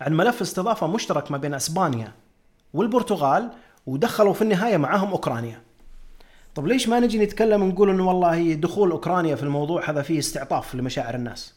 عن 0.01 0.13
ملف 0.13 0.41
استضافة 0.41 0.87
مشترك 0.87 1.31
ما 1.31 1.37
بين 1.37 1.53
أسبانيا 1.53 2.11
والبرتغال 2.73 3.51
ودخلوا 3.85 4.33
في 4.33 4.41
النهاية 4.41 4.77
معاهم 4.77 5.11
أوكرانيا. 5.11 5.61
طب 6.55 6.67
ليش 6.67 6.89
ما 6.89 6.99
نجي 6.99 7.19
نتكلم 7.19 7.63
ونقول 7.63 7.89
إنه 7.89 8.07
والله 8.07 8.53
دخول 8.53 8.91
أوكرانيا 8.91 9.35
في 9.35 9.43
الموضوع 9.43 9.89
هذا 9.89 10.01
فيه 10.01 10.19
استعطاف 10.19 10.75
لمشاعر 10.75 11.15
الناس؟ 11.15 11.53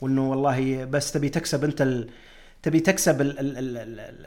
وإنه 0.00 0.30
والله 0.30 0.84
بس 0.84 1.12
تبي 1.12 1.28
تكسب 1.28 1.64
أنت 1.64 1.82
ال... 1.82 2.08
تبي 2.62 2.80
تكسب 2.80 3.16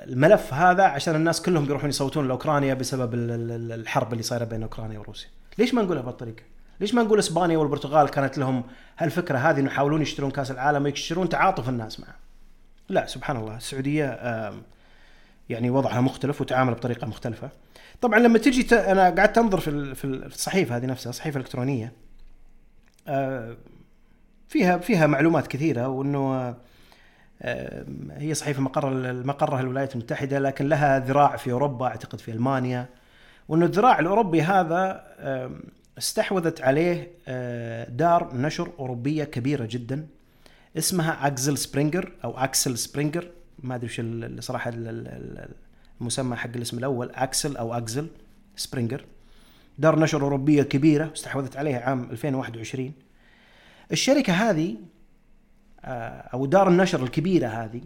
الملف 0.04 0.54
هذا 0.54 0.84
عشان 0.84 1.16
الناس 1.16 1.42
كلهم 1.42 1.66
بيروحون 1.66 1.90
يصوتون 1.90 2.28
لأوكرانيا 2.28 2.74
بسبب 2.74 3.14
الحرب 3.14 4.12
اللي 4.14 4.24
صايرة 4.24 4.44
بين 4.44 4.64
أوكرانيا 4.64 5.00
وروسيا. 5.00 5.30
ليش 5.58 5.74
ما 5.74 5.82
نقولها 5.82 6.02
بهالطريقة؟ 6.02 6.44
ليش 6.80 6.94
ما 6.94 7.04
نقول 7.04 7.20
إسبانيا 7.20 7.58
والبرتغال 7.58 8.10
كانت 8.10 8.38
لهم 8.38 8.64
هالفكرة 8.98 9.38
هذه 9.38 9.60
إنه 9.60 9.68
يحاولون 9.68 10.02
يشترون 10.02 10.32
كأس 10.32 10.52
العالم 10.52 10.84
ويكسرون 10.84 11.30
تعاطف 11.30 11.70
الناس 11.70 12.00
معه؟ 12.00 12.27
لا 12.90 13.06
سبحان 13.06 13.38
الله. 13.38 13.58
السعودية 13.58 14.20
يعني 15.50 15.70
وضعها 15.70 16.02
مختلف 16.02 16.42
وتعامل 16.42 16.74
بطريقة 16.74 17.08
مختلفة. 17.08 17.50
طبعا 18.02 18.20
لما 18.20 18.40
تجي 18.40 18.64
ت... 18.64 18.74
أنا 18.74 19.10
قعدت 19.10 19.38
انظر 19.38 19.60
في 19.60 19.96
في 19.96 20.06
الصحيفة 20.06 20.78
هذه 20.78 20.86
نفسها 20.86 21.10
الصحيفة 21.10 21.38
الإلكترونية 21.38 21.94
فيها 24.48 24.78
فيها 24.78 25.08
معلومات 25.08 25.48
كثيرة 25.48 25.88
وإنه 25.88 26.56
هي 28.12 28.34
صحيفة 28.34 28.62
مقر 28.62 29.14
مقرها 29.14 29.62
الولايات 29.62 29.94
المتحدة 29.94 30.40
لكن 30.40 30.70
لها 30.70 31.00
ذراع 31.00 31.36
في 31.36 31.52
أوروبا 31.52 31.86
أعتقد 31.86 32.20
في 32.20 32.32
ألمانيا. 32.32 32.86
وإنه 33.48 33.66
الذراع 33.66 34.00
الأوروبي 34.00 34.42
هذا 34.42 35.04
استحوذت 35.98 36.62
عليه 36.62 37.12
آه، 37.28 37.90
دار 37.90 38.36
نشر 38.36 38.72
أوروبية 38.80 39.24
كبيرة 39.24 39.68
جدا. 39.72 40.08
اسمها 40.78 41.28
Axel 41.28 41.58
Springer 41.58 42.12
أو 42.24 42.38
Axel 42.38 42.78
Springer. 42.78 43.32
ما 43.64 43.76
أدري 43.76 43.86
وش 43.88 44.00
الصراحه 44.00 44.72
المسمى 46.02 46.36
حق 46.36 46.50
الاسم 46.56 46.78
الأول 46.78 47.12
Axel 47.12 47.58
أو 47.58 47.74
Axel 47.74 48.08
Springer. 48.56 49.06
دار 49.78 50.00
نشر 50.00 50.22
أوروبية 50.22 50.64
كبيرة 50.64 51.12
استحوذت 51.14 51.58
عليها 51.58 51.80
عام 51.80 52.10
2021 52.12 52.94
الشركة 53.92 54.34
هذه 54.34 54.76
آه، 55.86 56.30
أو 56.34 56.46
دار 56.46 56.68
النشر 56.68 57.04
الكبيرة 57.04 57.48
هذه 57.48 57.82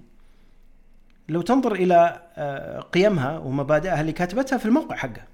لو 1.30 1.42
تنظر 1.42 1.72
إلى 1.72 2.22
آه، 2.38 2.80
قيمها 2.80 3.38
ومبادئها 3.38 4.02
اللي 4.02 4.12
كاتبتها 4.12 4.58
في 4.58 4.66
الموقع 4.66 4.96
حقها 4.96 5.28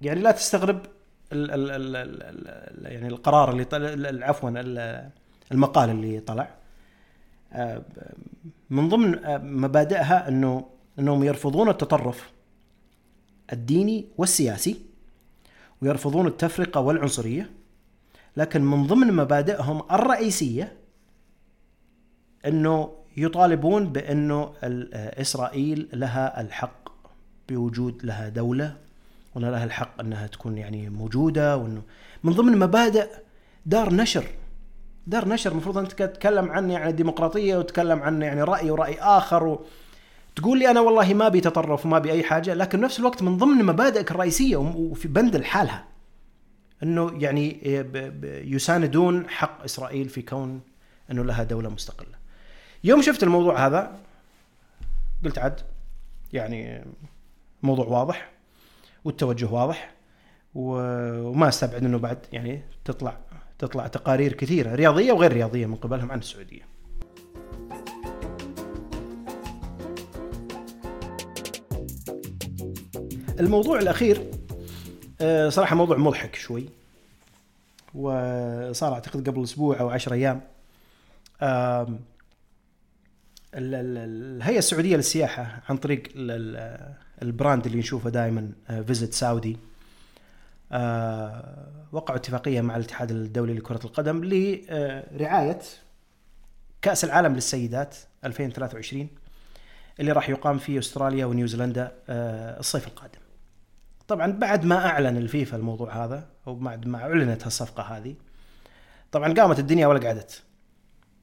يعني 0.00 0.20
لا 0.20 0.30
تستغرب 0.30 0.80
ال 1.32 1.50
ال 1.50 1.70
ال 1.70 1.96
ال 2.22 2.92
يعني 2.92 3.08
القرار 3.08 3.66
اللي 3.72 4.24
عفوا 4.24 4.50
المقال 5.52 5.90
اللي 5.90 6.20
طلع. 6.20 6.48
آه، 7.52 7.82
من 8.70 8.88
ضمن 8.88 9.18
مبادئها 9.60 10.28
أنه 10.28 10.66
أنهم 10.98 11.24
يرفضون 11.24 11.68
التطرف 11.68 12.30
الديني 13.52 14.06
والسياسي 14.18 14.80
ويرفضون 15.82 16.26
التفرقة 16.26 16.80
والعنصرية 16.80 17.50
لكن 18.36 18.62
من 18.62 18.86
ضمن 18.86 19.12
مبادئهم 19.12 19.82
الرئيسية 19.92 20.72
أنه 22.46 22.92
يطالبون 23.16 23.92
بأنه 23.92 24.52
إسرائيل 24.94 25.88
لها 25.92 26.40
الحق 26.40 26.88
بوجود 27.48 28.04
لها 28.04 28.28
دولة 28.28 28.76
وان 29.34 29.44
لها 29.44 29.64
الحق 29.64 30.00
أنها 30.00 30.26
تكون 30.26 30.58
يعني 30.58 30.88
موجودة 30.88 31.56
وأنه 31.56 31.82
من 32.24 32.32
ضمن 32.32 32.58
مبادئ 32.58 33.08
دار 33.66 33.94
نشر 33.94 34.24
دار 35.06 35.28
نشر 35.28 35.52
المفروض 35.52 35.78
أنت 35.78 35.92
تتكلم 35.92 36.50
عن 36.50 36.70
يعني 36.70 36.92
ديمقراطية 36.92 37.56
وتتكلم 37.56 38.02
عن 38.02 38.22
يعني 38.22 38.42
رأي 38.42 38.70
ورأي 38.70 38.98
آخر 39.00 39.46
و... 39.46 39.64
تقول 40.36 40.58
لي 40.58 40.70
أنا 40.70 40.80
والله 40.80 41.14
ما 41.14 41.26
ابي 41.26 41.40
تطرف 41.40 41.86
وما 41.86 41.96
ابي 41.96 42.12
أي 42.12 42.22
حاجة 42.22 42.54
لكن 42.54 42.80
نفس 42.80 43.00
الوقت 43.00 43.22
من 43.22 43.36
ضمن 43.36 43.64
مبادئك 43.64 44.10
الرئيسية 44.10 44.56
وفي 44.56 45.08
بند 45.08 45.36
لحالها 45.36 45.84
إنه 46.82 47.12
يعني 47.18 47.60
يساندون 48.44 49.28
حق 49.28 49.64
إسرائيل 49.64 50.08
في 50.08 50.22
كون 50.22 50.60
إنه 51.10 51.24
لها 51.24 51.42
دولة 51.42 51.68
مستقلة. 51.68 52.20
يوم 52.84 53.02
شفت 53.02 53.22
الموضوع 53.22 53.66
هذا 53.66 53.98
قلت 55.24 55.38
عد 55.38 55.60
يعني 56.32 56.84
موضوع 57.62 57.86
واضح 57.86 58.30
والتوجه 59.04 59.46
واضح 59.46 59.90
وما 60.54 61.48
أستبعد 61.48 61.84
إنه 61.84 61.98
بعد 61.98 62.18
يعني 62.32 62.62
تطلع 62.84 63.16
تطلع 63.60 63.86
تقارير 63.86 64.32
كثيرة 64.32 64.74
رياضية 64.74 65.12
وغير 65.12 65.32
رياضية 65.32 65.66
من 65.66 65.74
قبلهم 65.74 66.12
عن 66.12 66.18
السعودية. 66.18 66.62
الموضوع 73.40 73.78
الأخير 73.78 74.30
آه، 75.20 75.48
صراحة 75.48 75.76
موضوع 75.76 75.96
مضحك 75.96 76.34
شوي 76.34 76.68
وصار 77.94 78.92
أعتقد 78.92 79.28
قبل 79.28 79.42
أسبوع 79.42 79.80
أو 79.80 79.90
عشر 79.90 80.12
أيام 80.12 80.40
الهيئة 83.54 84.58
السعودية 84.58 84.96
للسياحة 84.96 85.62
عن 85.68 85.76
طريق 85.76 86.02
ال 87.22 87.29
brand 87.29 87.66
اللي 87.66 87.78
نشوفه 87.78 88.10
دائما 88.10 88.52
Visit 88.86 89.14
Saudi 89.14 89.56
وقعوا 91.92 92.18
اتفاقية 92.18 92.60
مع 92.60 92.76
الاتحاد 92.76 93.10
الدولي 93.10 93.54
لكرة 93.54 93.80
القدم 93.84 94.24
لرعاية 94.24 95.58
كأس 96.82 97.04
العالم 97.04 97.34
للسيدات 97.34 97.96
2023 98.24 99.08
اللي 100.00 100.12
راح 100.12 100.28
يقام 100.28 100.58
في 100.58 100.78
أستراليا 100.78 101.26
ونيوزيلندا 101.26 101.92
آه، 102.08 102.60
الصيف 102.60 102.86
القادم. 102.86 103.18
طبعا 104.08 104.32
بعد 104.32 104.64
ما 104.64 104.86
أعلن 104.86 105.16
الفيفا 105.16 105.56
الموضوع 105.56 106.04
هذا 106.04 106.26
أو 106.46 106.54
بعد 106.54 106.86
ما 106.86 106.98
أعلنت 106.98 107.44
هالصفقة 107.44 107.82
هذه 107.82 108.14
طبعا 109.12 109.34
قامت 109.34 109.58
الدنيا 109.58 109.86
ولا 109.86 110.06
قعدت 110.06 110.42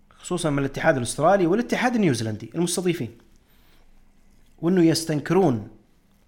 خصوصا 0.10 0.50
من 0.50 0.60
الاتحاد 0.60 0.98
الأسترالي 0.98 1.48
والاتحاد 1.48 1.96
النيوزيلندي 1.96 2.52
المستضيفين 2.56 3.18
وإنه 4.60 4.84
يستنكرون 4.84 5.70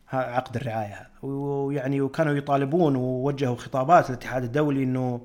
عقد 0.08 0.56
الرعاية 0.56 0.94
هذا 0.94 1.09
ويعني 1.22 2.02
وكانوا 2.02 2.34
يطالبون 2.34 2.96
ووجهوا 2.96 3.56
خطابات 3.56 4.10
للاتحاد 4.10 4.44
الدولي 4.44 4.84
إنه 4.84 5.22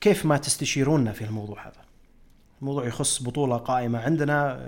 كيف 0.00 0.26
ما 0.26 0.36
تستشيرونا 0.36 1.12
في 1.12 1.24
الموضوع 1.24 1.66
هذا 1.66 1.80
الموضوع 2.60 2.86
يخص 2.86 3.22
بطولة 3.22 3.56
قائمة 3.56 3.98
عندنا 3.98 4.60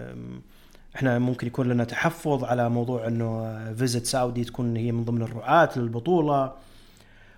إحنا 0.96 1.18
ممكن 1.18 1.46
يكون 1.46 1.68
لنا 1.68 1.84
تحفظ 1.84 2.44
على 2.44 2.68
موضوع 2.68 3.06
إنه 3.06 3.74
فيزيت 3.74 4.06
سعودي 4.06 4.44
تكون 4.44 4.76
هي 4.76 4.92
من 4.92 5.04
ضمن 5.04 5.22
الرعاة 5.22 5.70
للبطولة 5.76 6.52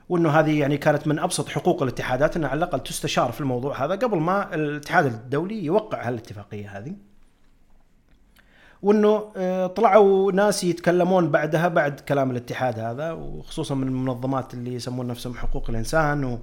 وإنه 0.09 0.31
هذه 0.31 0.61
يعني 0.61 0.77
كانت 0.77 1.07
من 1.07 1.19
أبسط 1.19 1.49
حقوق 1.49 1.83
الاتحادات 1.83 2.37
إنها 2.37 2.49
على 2.49 2.59
الأقل 2.59 2.81
تستشار 2.81 3.33
في 3.33 3.41
الموضوع 3.41 3.85
هذا 3.85 3.95
قبل 3.95 4.19
ما 4.19 4.55
الاتحاد 4.55 5.07
الدولي 5.07 5.65
يوقع 5.65 6.09
هالاتفاقية 6.09 6.79
هذه. 6.79 6.93
وإنه 8.85 9.33
آه، 9.37 9.67
طلعوا 9.67 10.33
ناس 10.33 10.65
يتكلمون 10.65 11.31
بعدها 11.31 11.69
بعد 11.69 12.01
كلام 12.01 12.31
الاتحاد 12.31 12.79
هذا 12.79 13.13
وخصوصا 13.13 13.75
من 13.75 13.89
المنظمات 13.89 14.55
اللي 14.55 14.75
يسمون 14.75 15.07
نفسهم 15.07 15.35
حقوق 15.35 15.71
الإنسان 15.71 16.39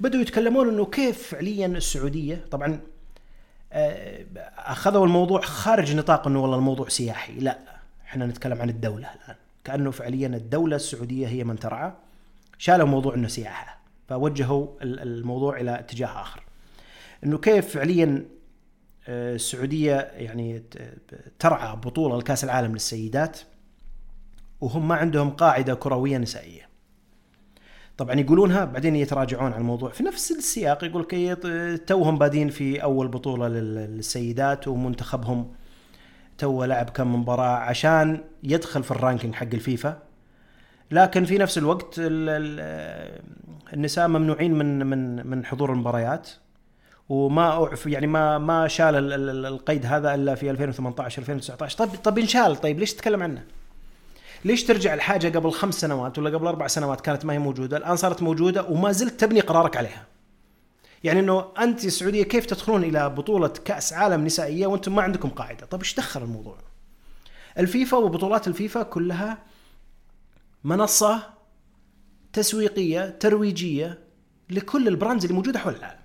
وبدوا 0.00 0.20
يتكلمون 0.20 0.68
إنه 0.68 0.84
كيف 0.86 1.28
فعليا 1.28 1.66
السعودية 1.66 2.44
طبعا 2.50 2.80
آه، 3.72 4.24
أخذوا 4.58 5.04
الموضوع 5.04 5.40
خارج 5.40 5.96
نطاق 5.96 6.26
إنه 6.26 6.42
والله 6.42 6.56
الموضوع 6.56 6.88
سياحي 6.88 7.32
لا 7.32 7.58
إحنا 8.06 8.26
نتكلم 8.26 8.62
عن 8.62 8.68
الدولة 8.68 9.08
الآن. 9.14 9.36
كأنه 9.64 9.90
فعليا 9.90 10.26
الدولة 10.26 10.76
السعودية 10.76 11.28
هي 11.28 11.44
من 11.44 11.58
ترعى 11.58 11.92
شالوا 12.58 12.86
موضوع 12.86 13.14
إنه 13.14 13.28
سياحة 13.28 13.80
فوجهوا 14.08 14.66
الموضوع 14.82 15.60
إلى 15.60 15.78
اتجاه 15.78 16.20
آخر. 16.20 16.42
إنه 17.24 17.38
كيف 17.38 17.68
فعليا 17.68 18.24
السعودية 19.08 19.94
يعني 19.94 20.62
ترعى 21.38 21.76
بطولة 21.76 22.18
لكأس 22.18 22.44
العالم 22.44 22.72
للسيدات 22.72 23.38
وهم 24.60 24.88
ما 24.88 24.94
عندهم 24.94 25.30
قاعدة 25.30 25.74
كروية 25.74 26.18
نسائية. 26.18 26.70
طبعا 27.96 28.14
يقولونها 28.14 28.64
بعدين 28.64 28.96
يتراجعون 28.96 29.52
عن 29.52 29.60
الموضوع. 29.60 29.90
في 29.90 30.02
نفس 30.02 30.30
السياق 30.30 30.84
يقول 30.84 31.02
لك 31.02 31.38
توهم 31.86 32.18
بادين 32.18 32.48
في 32.48 32.82
أول 32.82 33.08
بطولة 33.08 33.48
للسيدات 33.48 34.68
ومنتخبهم. 34.68 35.52
تو 36.38 36.64
لعب 36.64 36.90
كم 36.90 37.14
مباراة 37.14 37.56
عشان 37.56 38.24
يدخل 38.42 38.82
في 38.82 38.90
ال 38.90 38.95
ranking 38.95 39.34
حق 39.34 39.48
الفيفا. 39.54 40.02
لكن 40.90 41.24
في 41.24 41.38
نفس 41.38 41.58
الوقت 41.58 41.94
النساء 43.72 44.08
ممنوعين 44.08 44.54
من 44.54 44.86
من 44.86 45.26
من 45.26 45.44
حضور 45.44 45.72
المباريات. 45.72 46.30
وما 47.10 47.76
يعني 47.86 48.06
ما 48.06 48.38
ما 48.38 48.68
شال 48.68 49.12
القيد 49.46 49.86
هذا 49.86 50.14
إلا 50.14 50.34
في 50.34 50.50
2018 50.50 51.22
2019 51.22 51.78
طيب 51.78 51.88
طيب 52.04 52.18
انشال 52.18 52.56
طيب 52.56 52.78
ليش 52.78 52.94
تتكلم 52.94 53.22
عنه؟ 53.22 53.44
ليش 54.44 54.64
ترجع 54.64 54.94
الحاجة 54.94 55.38
قبل 55.38 55.50
خمس 55.50 55.74
سنوات 55.74 56.18
ولا 56.18 56.30
قبل 56.30 56.46
أربع 56.46 56.66
سنوات 56.66 57.00
كانت 57.00 57.24
ما 57.24 57.32
هي 57.32 57.38
موجودة؟ 57.38 57.76
الآن 57.76 57.96
صارت 57.96 58.22
موجودة 58.22 58.62
وما 58.62 58.92
زلت 58.92 59.20
تبني 59.20 59.40
قرارك 59.40 59.76
عليها. 59.76 60.06
يعني 61.04 61.20
إنه 61.20 61.44
أنت 61.58 61.84
السعودية 61.84 62.22
كيف 62.22 62.46
تدخلون 62.46 62.84
إلى 62.84 63.08
بطولة 63.08 63.48
كأس 63.48 63.92
عالم 63.92 64.24
نسائية 64.24 64.66
وأنتم 64.66 64.94
ما 64.94 65.02
عندكم 65.02 65.28
قاعدة؟ 65.28 65.66
طيب 65.66 65.80
إيش 65.80 65.94
دخل 65.94 66.22
الموضوع؟ 66.22 66.58
الفيفا 67.58 67.96
وبطولات 67.96 68.48
الفيفا 68.48 68.82
كلها 68.82 69.38
منصة 70.64 71.22
تسويقية 72.32 73.10
ترويجية 73.10 73.98
لكل 74.50 74.88
ال 74.88 74.93
brands 74.93 75.24
اللي 75.24 75.34
موجودة 75.34 75.58
حول 75.58 75.74
العالم 75.74 75.99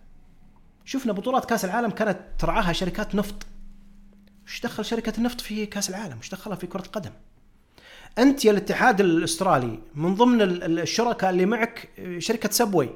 شفنا 0.86 1.14
بطولات 1.14 1.46
كاس 1.46 1.66
العالم 1.66 1.90
كانت 1.90 2.20
ترعاها 2.40 2.74
شركات 2.74 3.16
نفط 3.16 3.46
إيش 4.48 4.62
دخل 4.62 4.86
شركة 4.86 5.14
النفط 5.18 5.42
في 5.42 5.66
كاس 5.66 5.90
العالم 5.90 6.18
إيش 6.18 6.30
دخلها 6.30 6.56
في 6.56 6.68
كرة 6.68 6.82
القدم 6.82 7.12
أنت 8.18 8.46
يا 8.46 8.52
الاتحاد 8.52 9.02
الأسترالي 9.02 9.80
من 9.96 10.16
ضمن 10.16 10.42
الشركاء 10.42 11.30
اللي 11.30 11.46
معك 11.46 11.90
شركة 12.18 12.50
Subway 12.50 12.90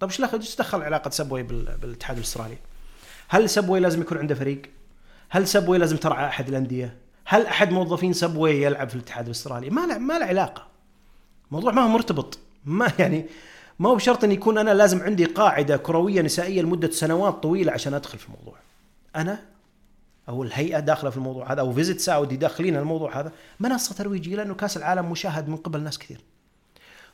طيب 0.00 0.10
إيش 0.34 0.56
دخل 0.56 0.82
علاقة 0.82 1.10
Subway 1.10 1.42
بالاتحاد 1.42 2.16
الأسترالي؟ 2.16 2.58
هل 3.28 3.50
Subway 3.50 3.80
لازم 3.80 4.00
يكون 4.00 4.18
عنده 4.18 4.34
فريق؟ 4.34 4.62
هل 5.28 5.48
Subway 5.48 5.78
لازم 5.78 5.96
ترعى 5.96 6.26
أحد 6.26 6.48
الأندية؟ 6.48 6.96
هل 7.24 7.46
أحد 7.46 7.72
موظفين 7.72 8.12
Subway 8.12 8.62
يلعب 8.62 8.88
في 8.88 8.94
الاتحاد 8.94 9.24
الأسترالي؟ 9.24 9.70
ما 9.70 9.86
له 9.86 9.98
ما 9.98 10.18
له 10.18 10.26
علاقة. 10.26 10.66
الموضوع 11.48 11.72
ما 11.72 11.82
هو 11.82 11.88
مرتبط، 11.88 12.38
ما 12.64 12.92
يعني 12.98 13.26
ما 13.78 13.88
هو 13.88 13.94
بشرط 13.94 14.24
أن 14.24 14.32
يكون 14.32 14.58
أنا 14.58 14.74
لازم 14.74 15.02
عندي 15.02 15.24
قاعدة 15.24 15.76
كروية 15.76 16.22
نسائية 16.22 16.62
لمدة 16.62 16.90
سنوات 16.90 17.42
طويلة 17.42 17.72
عشان 17.72 17.94
أدخل 17.94 18.18
في 18.18 18.26
الموضوع. 18.26 18.56
أنا؟ 19.16 19.44
أو 20.28 20.42
الهيئة 20.42 20.78
داخلة 20.78 21.10
في 21.10 21.16
الموضوع 21.16 21.52
هذا؟ 21.52 21.60
أو 21.60 21.72
فيزيت 21.72 22.00
سعودي 22.00 22.36
داخلين 22.36 22.76
الموضوع 22.76 23.20
هذا؟ 23.20 23.32
منصة 23.60 23.94
ترويجية 23.94 24.36
لأنه 24.36 24.54
كأس 24.54 24.76
العالم 24.76 25.10
مشاهد 25.10 25.48
من 25.48 25.56
قبل 25.56 25.80
ناس 25.80 25.98
كثير. 25.98 26.20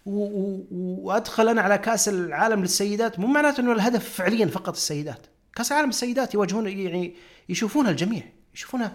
وأدخل 0.07 1.49
أنا 1.49 1.63
على 1.63 1.79
كأس 1.79 2.09
العالم 2.09 2.63
للسيدات 2.63 3.19
مو 3.19 3.27
معناته 3.27 3.61
أنه 3.61 3.73
الهدف 3.73 4.09
فعليا 4.09 4.47
فقط 4.47 4.75
السيدات. 4.75 5.27
كأس 5.55 5.73
العالم 5.73 5.89
للسيدات 5.89 6.35
يواجهون 6.35 6.69
يعني 6.69 7.15
يشوفونها 7.49 7.91
الجميع. 7.91 8.23
يشوفونها 8.55 8.93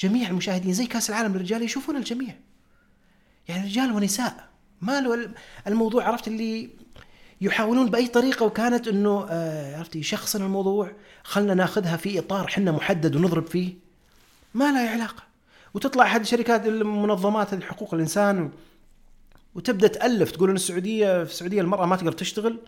جميع 0.00 0.28
المشاهدين 0.28 0.72
زي 0.72 0.86
كأس 0.86 1.10
العالم 1.10 1.34
للرجال 1.34 1.62
يشوفونها 1.62 2.00
الجميع. 2.00 2.34
يعني 3.48 3.66
رجال 3.66 3.92
ونساء. 3.92 4.48
ما 4.80 5.28
الموضوع 5.66 6.04
عرفت 6.04 6.28
اللي 6.28 6.70
يحاولون 7.40 7.90
بأي 7.90 8.08
طريقة 8.08 8.46
وكانت 8.46 8.88
إنه 8.88 9.26
آه 9.30 9.76
عرفت 9.76 9.96
يشخصن 9.96 10.42
الموضوع 10.42 10.92
خلنا 11.24 11.54
ناخذها 11.54 11.96
في 11.96 12.18
إطار 12.18 12.46
حنا 12.46 12.72
محدد 12.72 13.16
ونضرب 13.16 13.46
فيه. 13.46 13.74
ما 14.54 14.72
لها 14.72 14.90
علاقة. 14.90 15.22
وتطلع 15.74 16.04
أحد 16.04 16.26
شركات 16.26 16.66
المنظمات 16.66 17.64
حقوق 17.64 17.94
الإنسان 17.94 18.50
وتبدأ 19.54 19.88
تألف 19.88 20.30
تقول 20.30 20.50
ان 20.50 20.56
السعودية 20.56 21.24
في 21.24 21.30
السعودية 21.30 21.60
المرأة 21.60 21.86
ما 21.86 21.96
تقدر 21.96 22.12
تشتغل 22.12 22.58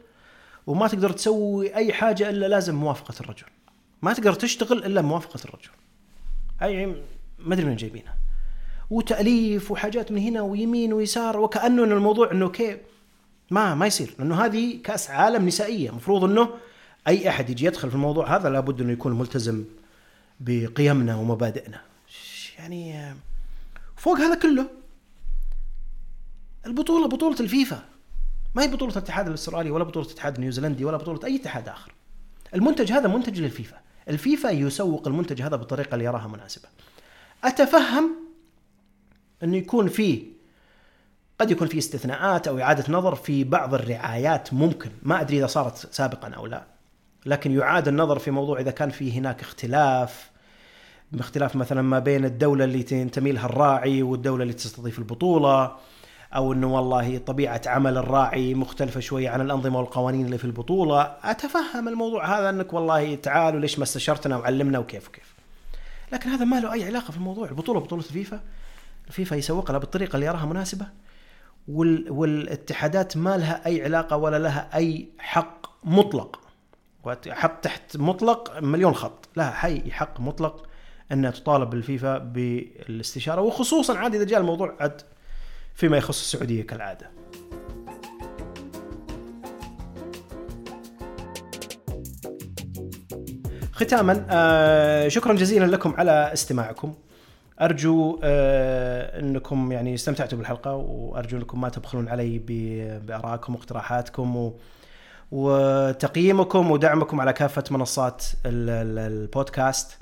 وما 0.67 0.89
تقدر 0.89 1.13
تسوي 1.13 1.75
أي 1.75 1.93
حاجة 1.93 2.31
إلا 2.31 2.47
لازم 2.47 2.75
موافقة 2.75 3.15
الرجل. 3.21 3.47
ما 4.03 4.13
تقدر 4.13 4.33
تشتغل 4.33 4.85
إلا 4.85 5.03
موافقة 5.03 5.41
الرجل. 5.45 5.71
هاي 6.61 6.87
ما 7.39 7.55
أدري 7.55 7.67
من 7.67 7.77
جايبينها. 7.77 8.17
وتأليف 8.91 9.71
وحاجات 9.71 10.13
من 10.13 10.19
هنا 10.19 10.41
ويمين 10.41 10.93
ويسار 10.93 11.41
وكأنه 11.41 11.85
إن 11.85 11.93
الموضوع 11.93 12.33
إنه 12.33 12.49
كيف؟ 12.49 12.79
ما 13.51 13.75
ما 13.75 13.87
يصير. 13.87 14.15
لأنه 14.19 14.45
هذه 14.45 14.83
كأس 14.83 15.11
عالم 15.11 15.47
نسائية. 15.47 15.91
المفروض 15.91 16.25
إنه 16.25 16.51
أي 17.09 17.29
أحد 17.29 17.51
يجي 17.51 17.67
يدخل 17.67 17.89
في 17.89 17.95
الموضوع 17.95 18.37
هذا 18.37 18.49
لابد 18.49 18.81
إنه 18.81 18.93
يكون 18.93 19.19
ملتزم 19.19 19.65
بقيمنا 20.41 21.17
ومبادئنا. 21.17 21.81
يعني 22.59 23.15
فوق 23.97 24.19
هذا 24.19 24.35
كله 24.35 24.67
البطولة 26.67 27.09
بطولة 27.09 27.41
الفيفا. 27.41 27.85
ما 28.55 28.63
هي 28.63 28.69
بطولة 28.69 28.93
الاتحاد 28.93 29.29
الأسترالي 29.29 29.71
ولا 29.71 29.85
بطولة 29.85 30.07
الاتحاد 30.07 30.35
النيوزيلندي 30.35 30.85
ولا 30.85 30.97
بطولة 30.97 31.21
أي 31.25 31.37
اتحاد 31.37 31.69
آخر. 31.69 31.93
المنتج 32.55 32.93
هذا 32.93 33.09
منتج 33.09 33.41
للفيفا. 33.41 33.81
الفيفا 34.09 34.49
يسوق 34.49 35.09
المنتج 35.09 35.43
هذا 35.43 35.57
بالطريقة 35.57 35.95
اللي 35.95 36.05
يراها 36.05 36.29
مناسبة. 36.29 36.69
أتفهم 37.45 38.17
إنه 39.43 39.57
يكون 39.57 39.89
فيه 39.89 40.25
قد 41.41 41.51
يكون 41.51 41.69
في 41.69 41.79
استثناءات 41.79 42.49
أو 42.49 42.61
إعادة 42.61 42.85
نظر 42.89 43.15
في 43.15 43.45
بعض 43.45 43.75
الرعايات 43.75 44.55
ممكن. 44.55 44.91
ما 45.03 45.21
أدري 45.21 45.39
إذا 45.39 45.47
صارت 45.47 45.77
سابقا 45.77 46.29
أو 46.29 46.47
لا. 46.47 46.65
لكن 47.27 47.53
يعاد 47.53 47.89
النظر 47.89 48.19
في 48.19 48.31
موضوع 48.31 48.61
إذا 48.61 48.71
كان 48.71 48.91
في 48.91 49.19
هناك 49.19 49.41
اختلاف 49.41 50.31
باختلاف 51.13 51.57
مثلا 51.57 51.83
ما 51.83 51.99
بين 51.99 52.25
الدولة 52.25 52.65
اللي 52.65 52.83
تنتمي 52.83 53.33
لها 53.33 53.47
الراعي 53.47 54.03
والدولة 54.03 54.43
اللي 54.43 54.55
تستضيف 54.55 54.99
البطولة 54.99 55.77
أو 56.35 56.53
إنه 56.53 56.75
والله 56.75 57.19
طبيعة 57.19 57.63
عمل 57.67 57.97
الراعي 57.97 58.55
مختلفة 58.55 59.01
شوية 59.01 59.31
عن 59.31 59.41
الأنظمة 59.41 59.79
والقوانين 59.79 60.27
اللي 60.27 60.39
في 60.39 60.45
البطولة. 60.45 61.17
أتفهم 61.23 61.89
الموضوع 61.89 62.39
هذا 62.39 62.51
أنك 62.51 62.73
والله 62.73 63.15
تعالوا 63.15 63.61
ليش 63.61 63.79
ما 63.79 63.85
استشرتنا 63.85 64.37
وعلمنا 64.37 64.79
وكيف 64.79 65.09
وكيف. 65.09 65.35
لكن 66.13 66.31
هذا 66.31 66.45
ما 66.45 66.61
له 66.61 66.73
أي 66.73 66.85
علاقة 66.85 67.11
في 67.11 67.17
الموضوع. 67.17 67.49
البطولة 67.49 67.81
بطولة 67.81 68.03
الفيفا 68.03 68.41
الفيفا 69.09 69.35
يسوق 69.35 69.71
لها 69.71 69.79
بالطريقة 69.79 70.15
اللي 70.17 70.27
يراها 70.27 70.47
مناسبة. 70.47 70.87
والاتحادات 72.11 73.17
ما 73.17 73.37
لها 73.37 73.67
أي 73.67 73.85
علاقة 73.85 74.17
ولا 74.17 74.39
لها 74.39 74.71
أي 74.75 75.09
حق 75.19 75.67
مطلق 75.85 76.41
حط 77.29 77.65
تحت 77.65 77.97
مطلق 77.97 78.59
مليون 78.59 78.95
خط 78.95 79.29
لها 79.37 79.51
حي 79.51 79.91
حق 79.91 80.21
مطلق 80.21 80.67
انها 81.13 81.31
تطالب 81.31 81.75
الفيفا 81.75 82.19
بالاستشارة 82.19 83.41
وخصوصا 83.41 83.99
عاد 83.99 84.15
إذا 84.15 84.25
جاء 84.25 84.41
الموضوع 84.41 84.77
عاد 84.81 85.03
فيما 85.75 85.97
يخص 85.97 86.21
السعودية 86.21 86.63
كالعادة. 86.63 87.11
ختاما 93.73 94.27
آه 94.31 95.09
شكرا 95.09 95.35
جزيلا 95.35 95.65
لكم 95.65 95.95
على 95.99 96.31
استماعكم. 96.33 96.95
أرجو 97.61 98.21
آه 98.23 99.21
أنكم 99.21 99.73
يعني 99.73 99.95
استمتعتوا 99.95 100.39
بالحلقة 100.39 100.75
وأرجو 100.75 101.37
أنكم 101.37 101.61
ما 101.61 101.69
تبخلون 101.69 102.09
علي 102.09 102.39
بارائكم 103.07 103.55
واقتراحاتكم 103.55 104.37
و 104.37 104.53
وتقييمكم 105.33 106.71
ودعمكم 106.71 107.21
على 107.21 107.33
كافة 107.33 107.65
منصات 107.71 108.25
البودكاست 108.47 109.99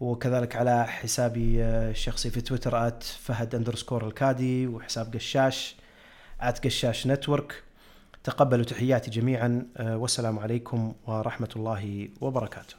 وكذلك 0.00 0.56
على 0.56 0.86
حسابي 0.86 1.62
الشخصي 1.62 2.30
في 2.30 2.40
تويتر 2.40 2.86
at 2.86 3.02
فهد 3.02 3.54
underscore 3.54 4.06
الكادي 4.06 4.66
وحساب 4.66 5.14
قشاش 5.14 5.76
at 6.40 6.64
قشاش 6.66 7.06
network. 7.06 7.62
تقبلوا 8.24 8.64
تحياتي 8.64 9.10
جميعا 9.10 9.66
والسلام 9.80 10.38
عليكم 10.38 10.94
ورحمة 11.06 11.48
الله 11.56 12.08
وبركاته. 12.20 12.76